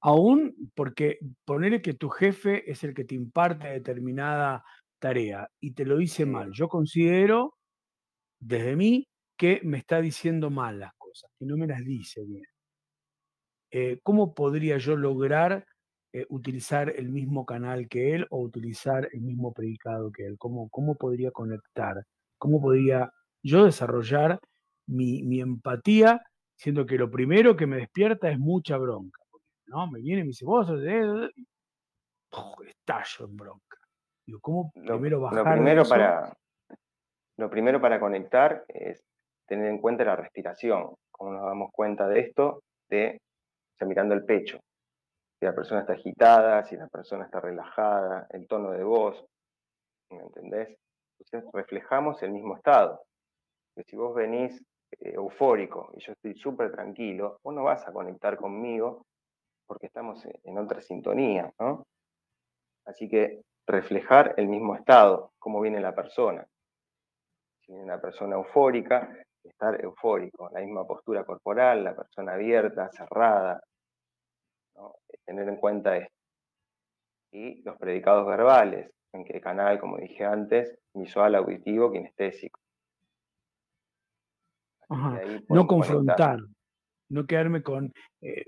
[0.00, 4.64] Aún porque ponerle que tu jefe es el que te imparte determinada
[4.98, 6.52] tarea y te lo dice mal.
[6.52, 7.54] Yo considero,
[8.40, 12.44] desde mí, que me está diciendo mal las cosas, que no me las dice bien.
[13.70, 15.66] Eh, ¿cómo podría yo lograr
[16.12, 20.36] eh, utilizar el mismo canal que él o utilizar el mismo predicado que él?
[20.38, 22.02] ¿Cómo, cómo podría conectar?
[22.38, 24.40] ¿Cómo podría yo desarrollar
[24.86, 26.22] mi, empatía,
[26.56, 29.20] siendo que lo primero que me despierta es mucha bronca?
[29.66, 29.90] ¿no?
[29.90, 31.30] Me viene y me dice, vos sos de...
[32.66, 33.76] estallo en bronca.
[34.26, 36.32] Digo, ¿cómo primero bajar lo primero para
[37.36, 39.02] Lo primero para conectar es
[39.46, 40.94] tener en cuenta la respiración.
[41.10, 42.62] ¿Cómo nos damos cuenta de esto?
[42.88, 43.20] De,
[43.80, 44.60] o mirando el pecho.
[45.38, 49.24] Si la persona está agitada, si la persona está relajada, el tono de voz,
[50.10, 50.76] ¿me entendés?
[51.18, 53.02] Entonces reflejamos el mismo estado.
[53.74, 54.60] Que si vos venís
[54.92, 59.06] eh, eufórico y yo estoy súper tranquilo, vos no vas a conectar conmigo
[59.66, 61.86] porque estamos en otra sintonía, ¿no?
[62.86, 66.46] Así que reflejar el mismo estado, cómo viene la persona.
[67.60, 73.60] Si viene una persona eufórica, estar eufórico, la misma postura corporal, la persona abierta, cerrada,
[75.26, 76.14] tener en cuenta esto.
[77.32, 82.60] Y los predicados verbales, en qué canal, como dije antes, visual, auditivo, kinestésico.
[85.48, 86.38] No confrontar,
[87.10, 88.44] no quedarme con, eh,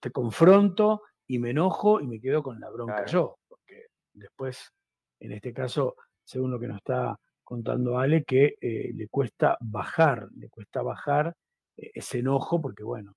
[0.00, 4.72] te confronto y me enojo y me quedo con la bronca yo, porque después,
[5.20, 10.28] en este caso, según lo que nos está contando Ale, que eh, le cuesta bajar,
[10.36, 11.32] le cuesta bajar
[11.76, 13.12] eh, ese enojo, porque bueno,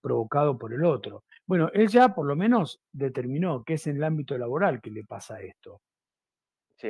[0.00, 1.22] provocado por el otro.
[1.46, 5.04] Bueno, él ya por lo menos determinó que es en el ámbito laboral que le
[5.04, 5.80] pasa esto.
[6.80, 6.88] Sí.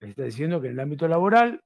[0.00, 1.60] Está diciendo que en el ámbito laboral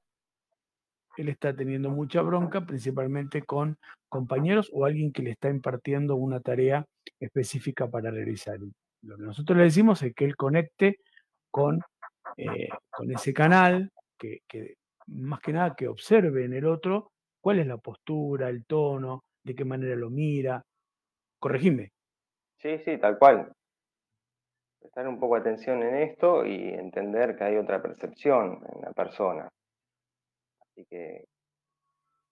[1.17, 3.77] él está teniendo mucha bronca, principalmente con
[4.09, 6.85] compañeros o alguien que le está impartiendo una tarea
[7.19, 8.59] específica para realizar.
[9.01, 10.97] Lo que nosotros le decimos es que él conecte
[11.49, 11.79] con,
[12.35, 14.75] eh, con ese canal, que, que
[15.07, 19.55] más que nada que observe en el otro cuál es la postura, el tono, de
[19.55, 20.61] qué manera lo mira.
[21.39, 21.91] Corregime.
[22.57, 23.53] Sí, sí, tal cual
[24.85, 28.91] prestar un poco de atención en esto y entender que hay otra percepción en la
[28.93, 29.49] persona.
[30.61, 31.25] Así que,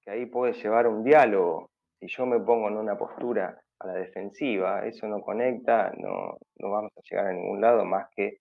[0.06, 1.72] ahí puede llevar un diálogo.
[2.00, 6.72] Si yo me pongo en una postura a la defensiva, eso no conecta, no, no
[6.72, 8.38] vamos a llegar a ningún lado más que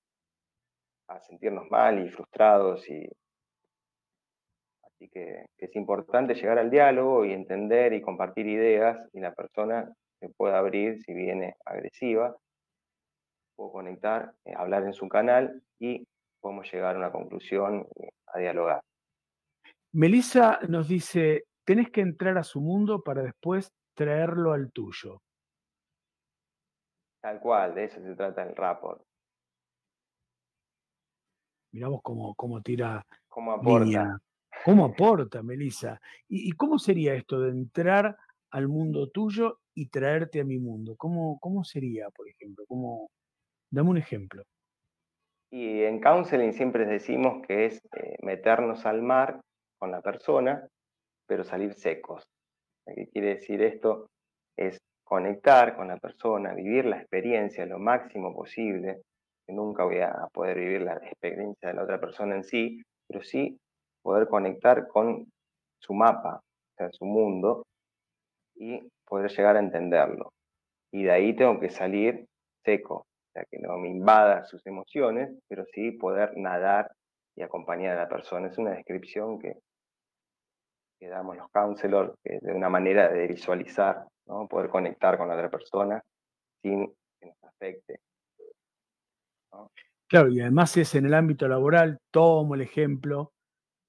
[1.08, 2.86] a sentirnos mal y frustrados.
[2.90, 3.08] Y...
[4.82, 9.32] Así que, que es importante llegar al diálogo y entender y compartir ideas y la
[9.32, 12.36] persona se puede abrir si viene agresiva
[13.62, 16.04] puedo conectar, eh, hablar en su canal y
[16.40, 18.80] podemos llegar a una conclusión, eh, a dialogar.
[19.92, 25.22] Melissa nos dice, tenés que entrar a su mundo para después traerlo al tuyo.
[27.20, 29.00] Tal cual, de eso se trata el rapport.
[31.72, 33.06] Miramos cómo, cómo tira.
[33.28, 34.18] ¿Cómo aporta?
[34.64, 36.00] ¿Cómo aporta, Melissa?
[36.28, 38.16] ¿Y, ¿Y, cómo sería esto de entrar
[38.50, 40.96] al mundo tuyo y traerte a mi mundo?
[40.96, 42.64] ¿Cómo, cómo sería, por ejemplo?
[42.66, 43.08] ¿Cómo,
[43.72, 44.42] Dame un ejemplo.
[45.50, 49.40] Y en counseling siempre decimos que es eh, meternos al mar
[49.78, 50.68] con la persona,
[51.26, 52.22] pero salir secos.
[52.86, 54.08] ¿Qué quiere decir esto?
[54.58, 59.00] Es conectar con la persona, vivir la experiencia lo máximo posible,
[59.48, 63.58] nunca voy a poder vivir la experiencia de la otra persona en sí, pero sí
[64.02, 65.30] poder conectar con
[65.80, 67.62] su mapa, o sea, su mundo,
[68.54, 70.30] y poder llegar a entenderlo.
[70.92, 72.26] Y de ahí tengo que salir
[72.64, 76.90] seco, sea, que no me invada sus emociones, pero sí poder nadar
[77.36, 78.48] y acompañar a la persona.
[78.48, 79.56] Es una descripción que,
[81.00, 84.46] que damos los counselors de una manera de visualizar, ¿no?
[84.46, 86.02] poder conectar con la otra persona
[86.62, 86.86] sin
[87.20, 88.00] que nos afecte.
[90.08, 93.32] Claro, y además es en el ámbito laboral, tomo el ejemplo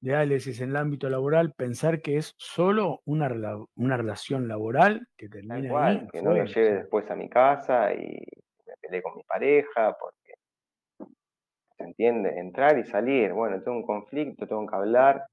[0.02, 3.30] de Alex, es en el ámbito laboral, pensar que es solo una,
[3.76, 8.22] una relación laboral que termina igual, que no lo lleve después a mi casa y
[8.78, 10.34] peleé con mi pareja, porque,
[11.78, 12.40] ¿se entiende?
[12.40, 15.26] Entrar y salir, bueno, tengo un conflicto, tengo que hablar,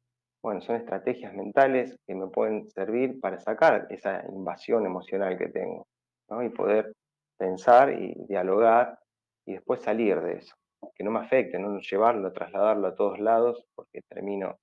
[0.42, 5.86] bueno, son estrategias mentales que me pueden servir para sacar esa invasión emocional que tengo,
[6.30, 6.42] ¿no?
[6.42, 6.92] Y poder
[7.36, 8.98] pensar y dialogar
[9.46, 10.54] y después salir de eso,
[10.94, 14.58] que no me afecte, no llevarlo, trasladarlo a todos lados, porque termino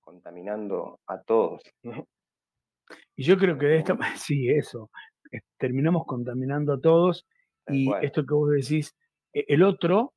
[0.00, 1.62] contaminando a todos.
[3.16, 4.90] Y yo creo que de esta, sí, eso,
[5.58, 7.26] terminamos contaminando a todos
[7.68, 8.94] y esto que vos decís,
[9.32, 10.14] e, el otro,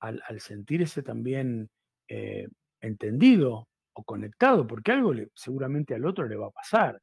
[0.00, 1.68] al, sentirse también
[2.08, 2.48] eh,
[2.80, 7.00] entendido o conectado, porque algo seguramente al otro le va a pasar,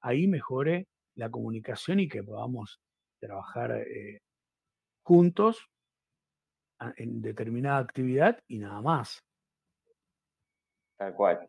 [0.00, 2.80] ahí mejore la comunicación y que podamos
[3.20, 4.20] trabajar eh,
[5.04, 5.68] juntos
[6.96, 9.22] en determinada actividad y nada más.
[10.98, 11.48] Tal cual.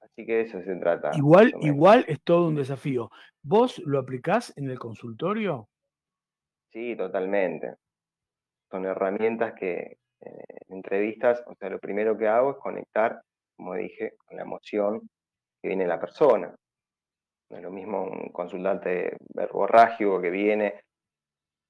[0.00, 1.10] Así que eso se trata.
[1.14, 3.10] Igual, igual es todo un desafío.
[3.42, 5.69] ¿Vos lo aplicás en el consultorio?
[6.72, 7.76] Sí, totalmente.
[8.70, 13.22] Son herramientas que eh, en entrevistas, o sea, lo primero que hago es conectar,
[13.56, 15.00] como dije, con la emoción
[15.60, 16.54] que viene la persona.
[17.50, 20.80] No es lo mismo un consultante verborrágico que viene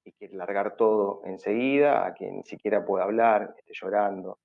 [0.05, 4.37] y quiere largar todo enseguida, a quien ni siquiera puede hablar, esté llorando.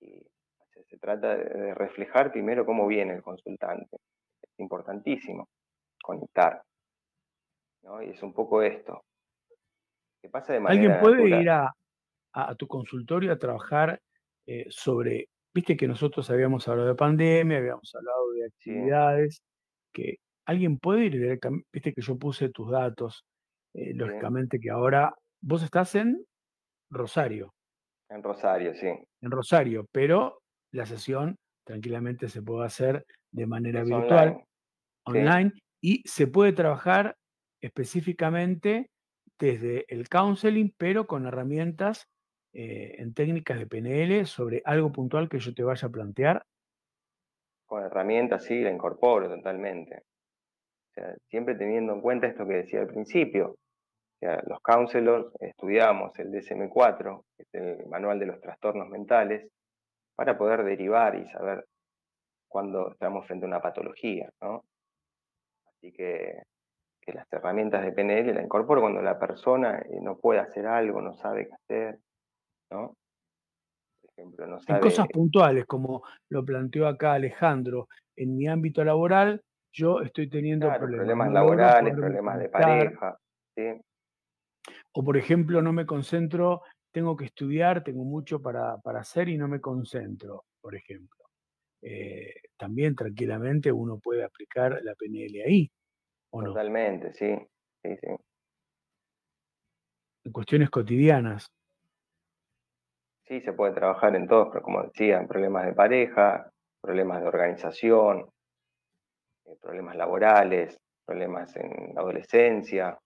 [0.00, 0.24] Y
[0.88, 3.98] se trata de reflejar primero cómo viene el consultante.
[4.40, 5.48] Es importantísimo
[6.02, 6.62] conectar.
[8.02, 9.02] Y es un poco esto.
[10.20, 11.74] ¿Qué pasa de manera ¿Alguien puede ir a,
[12.56, 14.00] tu consultorio a trabajar
[14.46, 19.42] eh, sobre, viste que nosotros habíamos hablado de pandemia, habíamos hablado de actividades,
[19.92, 20.16] que
[20.46, 23.24] alguien puede ir directamente, viste que yo puse tus datos,
[23.74, 26.24] eh, lógicamente que ahora vos estás en
[26.90, 27.52] Rosario.
[28.08, 28.88] En Rosario, sí.
[29.20, 30.40] En Rosario, pero
[30.72, 34.42] la sesión tranquilamente se puede hacer de manera virtual,
[35.04, 35.52] online,
[35.82, 37.16] y se puede trabajar
[37.60, 38.90] específicamente
[39.38, 42.08] desde el counseling, pero con herramientas
[42.52, 46.44] eh, en técnicas de PNL sobre algo puntual que yo te vaya a plantear.
[47.66, 50.02] Con herramientas, sí, la incorporo totalmente.
[51.28, 53.56] siempre teniendo en cuenta esto que decía al principio.
[54.20, 59.48] los counselors estudiamos el DSM-4, que el manual de los trastornos mentales,
[60.16, 61.64] para poder derivar y saber
[62.48, 64.64] cuándo estamos frente a una patología, ¿no?
[65.68, 66.42] Así que,
[67.12, 71.14] las herramientas de PNL la incorporo cuando la persona eh, no puede hacer algo, no
[71.14, 71.98] sabe qué hacer,
[72.70, 72.96] ¿no?
[74.00, 74.78] Por ejemplo, no sabe...
[74.78, 79.42] En cosas puntuales, como lo planteó acá Alejandro, en mi ámbito laboral
[79.72, 83.18] yo estoy teniendo problemas, problemas laborales, problemas de pareja,
[83.54, 83.80] ¿sí?
[84.92, 89.48] O por ejemplo, no me concentro tengo que estudiar, tengo mucho para, hacer y no
[89.48, 91.24] me concentro, por ejemplo.
[91.80, 95.70] Eh, también tranquilamente uno puede aplicar la PNL ahí,
[96.38, 96.48] ¿o no?
[96.48, 97.36] Totalmente, sí,
[97.82, 98.08] sí, sí.
[100.24, 101.46] En cuestiones cotidianas.
[103.26, 107.28] Sí, se puede trabajar en todos, pero como decía, en problemas de pareja, problemas de
[107.28, 108.30] organización,
[109.44, 112.98] eh, problemas laborales, problemas en la adolescencia,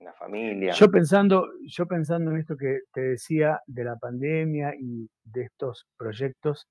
[0.00, 0.72] la familia.
[0.72, 5.86] Yo pensando, yo pensando en esto que te decía de la pandemia y de estos
[5.96, 6.66] proyectos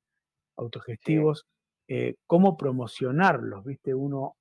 [0.57, 1.45] autogestivos,
[1.87, 3.93] eh, cómo promocionarlos, ¿viste?
[3.93, 4.35] Uno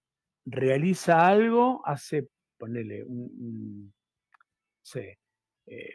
[0.51, 2.29] realiza algo, hace,
[2.59, 3.93] ponele, un,
[5.67, 5.91] eh,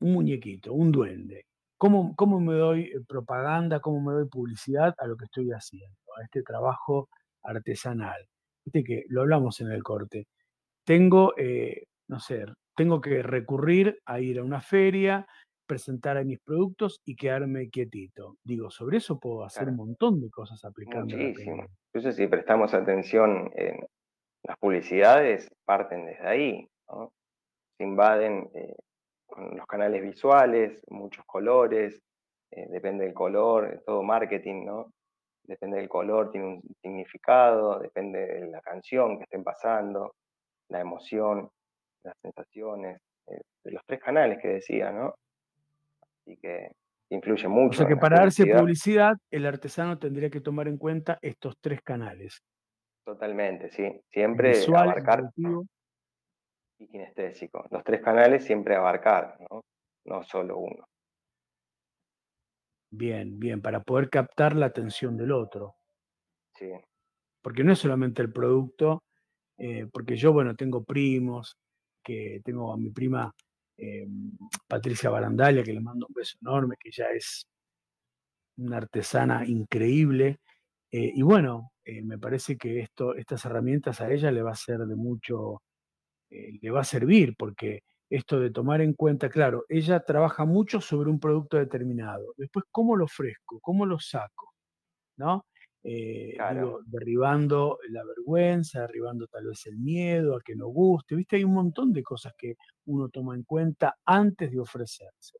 [0.00, 1.46] un muñequito, un duende.
[1.76, 6.24] ¿Cómo, ¿Cómo me doy propaganda, cómo me doy publicidad a lo que estoy haciendo, a
[6.24, 7.08] este trabajo
[7.42, 8.26] artesanal?
[8.64, 10.26] Viste que lo hablamos en el corte
[10.84, 12.44] tengo, eh, no sé,
[12.76, 15.26] tengo que recurrir a ir a una feria,
[15.74, 18.36] presentar a mis productos y quedarme quietito.
[18.44, 21.16] Digo, sobre eso puedo hacer un montón de cosas aplicando.
[21.16, 21.66] Muchísimo.
[21.92, 23.84] Entonces, si prestamos atención en
[24.44, 26.68] las publicidades, parten desde ahí,
[27.76, 28.76] Se invaden eh,
[29.26, 32.00] con los canales visuales, muchos colores,
[32.52, 34.92] eh, depende del color, todo marketing, ¿no?
[35.42, 40.14] Depende del color, tiene un significado, depende de la canción que estén pasando
[40.68, 41.50] la emoción,
[42.04, 45.14] las sensaciones, eh, de los tres canales que decía, ¿no?
[46.26, 46.70] Así que
[47.10, 47.70] influye mucho.
[47.70, 51.82] O sea que para darse publicidad, el artesano tendría que tomar en cuenta estos tres
[51.82, 52.42] canales.
[53.04, 54.00] Totalmente, sí.
[54.10, 55.30] Siempre Visual, abarcar.
[56.78, 57.66] Y kinestésico.
[57.70, 59.60] Los tres canales siempre abarcar, ¿no?
[60.06, 60.84] No solo uno.
[62.90, 65.76] Bien, bien, para poder captar la atención del otro.
[66.54, 66.70] Sí.
[67.42, 69.02] Porque no es solamente el producto,
[69.58, 71.56] eh, porque yo, bueno, tengo primos,
[72.02, 73.32] que tengo a mi prima
[73.76, 74.06] eh,
[74.68, 77.46] Patricia Barandalia, que le mando un beso enorme, que ya es
[78.56, 80.40] una artesana increíble.
[80.90, 84.78] Eh, y bueno, me parece que esto, estas herramientas a ella le va a ser
[84.80, 85.62] de mucho,
[86.30, 91.10] le va a servir, porque esto de tomar en cuenta, claro, ella trabaja mucho sobre
[91.10, 92.34] un producto determinado.
[92.36, 93.60] Después, ¿cómo lo ofrezco?
[93.60, 94.54] ¿Cómo lo saco?
[95.16, 95.46] ¿No?
[95.86, 96.40] Eh,
[96.86, 101.36] derribando la vergüenza, derribando tal vez el miedo a que no guste, ¿viste?
[101.36, 102.56] Hay un montón de cosas que
[102.86, 105.38] uno toma en cuenta antes de ofrecerse,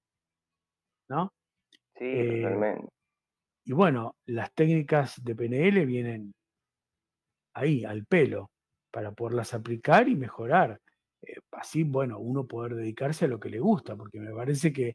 [1.09, 1.33] ¿no?
[1.99, 2.77] Sí, eh,
[3.67, 6.33] Y bueno, las técnicas de PNL vienen
[7.55, 8.51] ahí, al pelo,
[8.91, 10.81] para poderlas aplicar y mejorar.
[11.23, 14.95] Eh, así, bueno, uno poder dedicarse a lo que le gusta, porque me parece que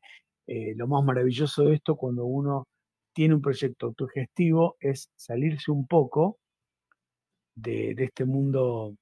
[0.75, 2.65] lo más maravilloso de esto cuando uno
[3.19, 6.37] tiene un proyecto autogestivo es salirse un poco
[7.53, 8.95] de, este mundo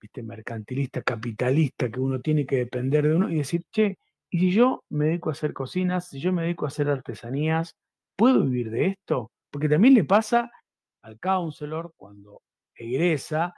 [0.00, 0.22] ¿viste?
[0.22, 3.98] mercantilista, capitalista, que uno tiene que depender de uno y decir, che,
[4.30, 7.74] ¿y si yo me dedico a hacer cocinas, si yo me dedico a hacer artesanías,
[8.14, 9.32] ¿puedo vivir de esto?
[9.50, 10.48] Porque también le pasa
[11.02, 12.42] al counselor cuando
[12.72, 13.52] egresa,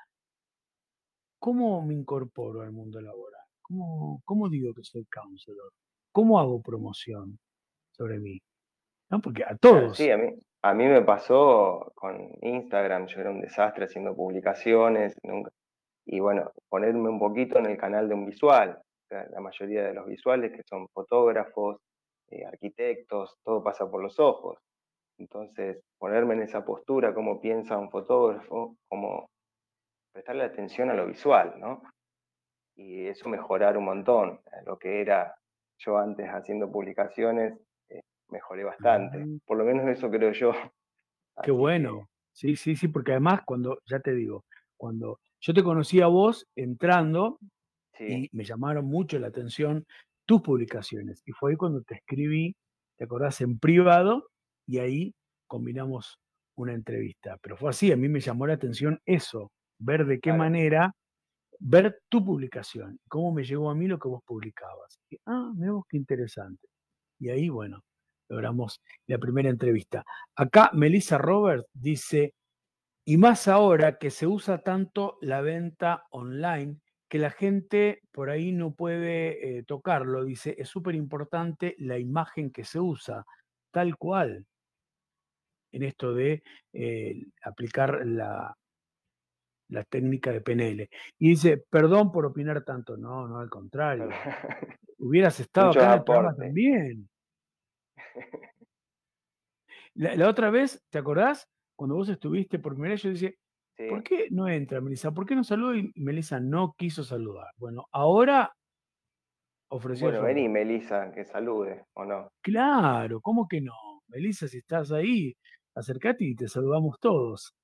[1.38, 3.44] ¿cómo me incorporo al mundo laboral?
[3.60, 5.70] ¿Cómo, cómo digo que soy counselor?
[6.12, 7.38] ¿Cómo hago promoción
[7.90, 8.40] sobre mí?
[9.12, 9.20] ¿No?
[9.20, 9.96] Porque a todos.
[9.96, 15.14] sí, a mí, a mí me pasó con Instagram, yo era un desastre haciendo publicaciones,
[16.06, 18.80] y bueno, ponerme un poquito en el canal de un visual.
[19.10, 21.76] la mayoría de los visuales que son fotógrafos,
[22.30, 24.58] eh, arquitectos, todo pasa por los ojos.
[25.18, 29.28] Entonces, ponerme en esa postura, cómo piensa un fotógrafo, cómo
[30.12, 31.82] prestarle atención a lo visual, ¿no?
[32.74, 34.40] Y eso mejorar un montón.
[34.64, 35.34] Lo que era
[35.78, 37.58] yo antes haciendo publicaciones,
[38.32, 39.24] mejoré bastante.
[39.46, 40.52] Por lo menos eso creo yo.
[41.44, 42.08] Qué bueno.
[42.32, 44.44] Sí, sí, sí, porque además cuando, ya te digo,
[44.76, 47.38] cuando yo te conocí a vos entrando
[47.98, 49.84] y me llamaron mucho la atención
[50.26, 51.22] tus publicaciones.
[51.26, 52.56] Y fue ahí cuando te escribí,
[52.96, 54.28] te acordás, en privado,
[54.66, 55.14] y ahí
[55.46, 56.18] combinamos
[56.56, 57.36] una entrevista.
[57.42, 60.92] Pero fue así, a mí me llamó la atención eso, ver de qué manera,
[61.58, 64.98] ver tu publicación, cómo me llegó a mí lo que vos publicabas.
[65.10, 66.66] Y, ah, vemos qué interesante.
[67.20, 67.80] Y ahí, bueno,
[68.32, 70.04] logramos la primera entrevista.
[70.34, 72.34] Acá Melissa Roberts dice,
[73.04, 76.78] y más ahora que se usa tanto la venta online,
[77.08, 82.50] que la gente por ahí no puede eh, tocarlo, dice, es súper importante la imagen
[82.50, 83.26] que se usa,
[83.70, 84.46] tal cual,
[85.72, 88.56] en esto de eh, aplicar la,
[89.68, 90.88] la técnica de PNL.
[91.18, 92.96] Y dice, perdón por opinar tanto.
[92.96, 94.08] No, no, al contrario.
[94.98, 97.08] Hubieras estado acá en programa también.
[99.94, 101.46] La, otra vez, ¿te acordás?
[101.76, 103.36] Cuando vos estuviste por primera vez, yo dije,
[103.88, 105.10] ¿por qué no entra Melissa?
[105.12, 105.76] ¿Por qué no saluda?
[105.76, 107.48] Y Melissa no quiso saludar.
[107.58, 108.52] Bueno, ahora
[109.68, 110.08] ofreció.
[110.08, 112.28] Bueno, vení, Melissa, que salude, ¿o no?
[112.42, 113.74] Claro, ¿cómo que no?
[114.08, 115.34] Melissa, si estás ahí,
[115.74, 117.54] acércate y te saludamos todos.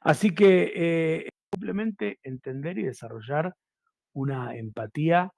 [0.00, 3.54] Así que eh, simplemente entender y desarrollar
[4.14, 5.30] una empatía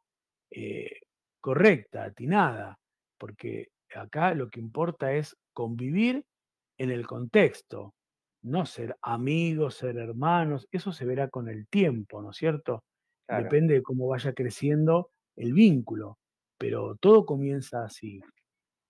[0.51, 1.01] eh,
[1.41, 2.79] correcta, atinada,
[3.23, 6.25] porque acá lo que importa es convivir
[6.77, 7.95] en el contexto,
[8.43, 12.83] no ser amigos, ser hermanos, eso se verá con el tiempo, ¿no es cierto?
[13.29, 16.19] Depende de cómo vaya creciendo el vínculo,
[16.59, 18.21] pero todo comienza así,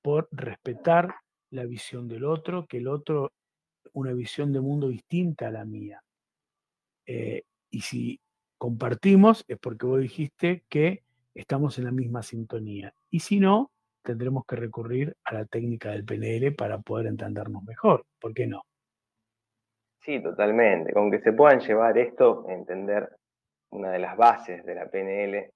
[0.01, 1.14] por respetar
[1.51, 3.33] la visión del otro, que el otro
[3.93, 6.03] una visión de mundo distinta a la mía.
[7.05, 8.18] Eh, y si
[8.57, 11.03] compartimos es porque vos dijiste que
[11.35, 12.95] estamos en la misma sintonía.
[13.11, 13.70] Y si no,
[14.03, 18.05] tendremos que recurrir a la técnica del PNL para poder entendernos mejor.
[18.20, 18.62] ¿Por qué no?
[20.00, 20.92] Sí, totalmente.
[20.92, 23.09] Con que se puedan llevar esto, entender
[23.70, 25.50] una de las bases de la PNL,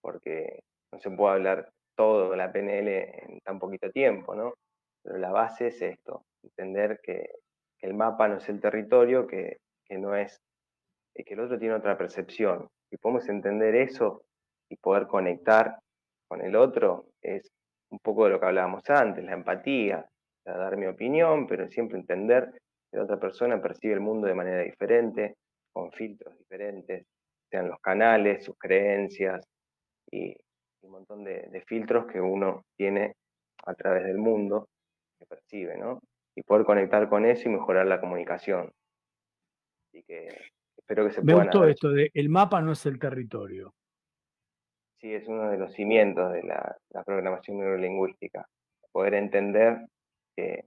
[0.00, 0.60] porque
[0.92, 4.54] no se puede hablar todo de la PNL en tan poquito tiempo, ¿no?
[5.02, 7.28] Pero la base es esto, entender que
[7.80, 9.58] el mapa no es el territorio, que,
[9.90, 10.40] no es,
[11.14, 12.68] que el otro tiene otra percepción.
[12.88, 14.22] Si podemos entender eso
[14.70, 15.78] y poder conectar
[16.26, 17.52] con el otro, es
[17.94, 20.06] un poco de lo que hablábamos antes, la empatía,
[20.44, 22.50] dar mi opinión, pero siempre entender
[22.90, 25.36] que la otra persona percibe el mundo de manera diferente,
[25.72, 27.06] con filtros diferentes,
[27.50, 29.44] sean los canales, sus creencias
[30.10, 30.36] y
[30.82, 33.14] un montón de, de filtros que uno tiene
[33.64, 34.68] a través del mundo
[35.18, 36.00] que percibe, ¿no?
[36.36, 38.70] y poder conectar con eso y mejorar la comunicación.
[39.88, 40.28] Así que
[40.76, 43.74] espero que se Me gustó esto de el mapa no es el territorio.
[45.04, 48.48] Sí, es uno de los cimientos de la, programación neurolingüística.
[48.90, 49.86] Poder entender
[50.34, 50.64] que,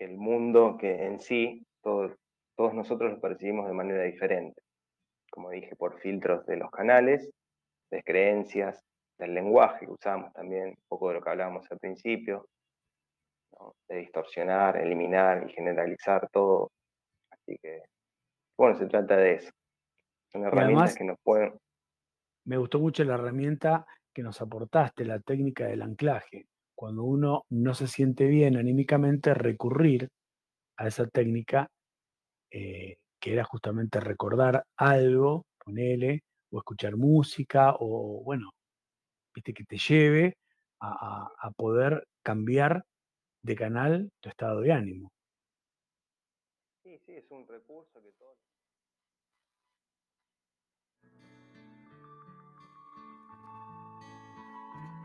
[0.00, 2.12] el mundo, que en sí, todos
[2.74, 4.60] nosotros lo percibimos de manera diferente.
[5.30, 7.30] Como dije, por filtros de los canales,
[7.90, 8.84] de creencias,
[9.18, 12.50] del lenguaje que usamos también, un poco de lo que hablábamos al principio,
[13.88, 16.70] de distorsionar, eliminar y generalizar todo.
[17.30, 17.80] Así que,
[18.58, 19.50] bueno, se trata de eso.
[20.30, 21.58] Son herramientas que nos pueden...
[22.48, 26.46] Me gustó mucho la herramienta que nos aportaste, la técnica del anclaje.
[26.74, 30.08] Cuando uno no se siente bien anímicamente, recurrir
[30.78, 31.68] a esa técnica,
[32.50, 38.48] eh, que era justamente recordar algo, ponele, o escuchar música, o bueno,
[39.34, 40.38] viste, que te lleve
[40.80, 42.82] a, a poder cambiar
[43.42, 45.12] de canal tu estado de ánimo.
[46.82, 48.38] Sí, sí, es un recurso que todos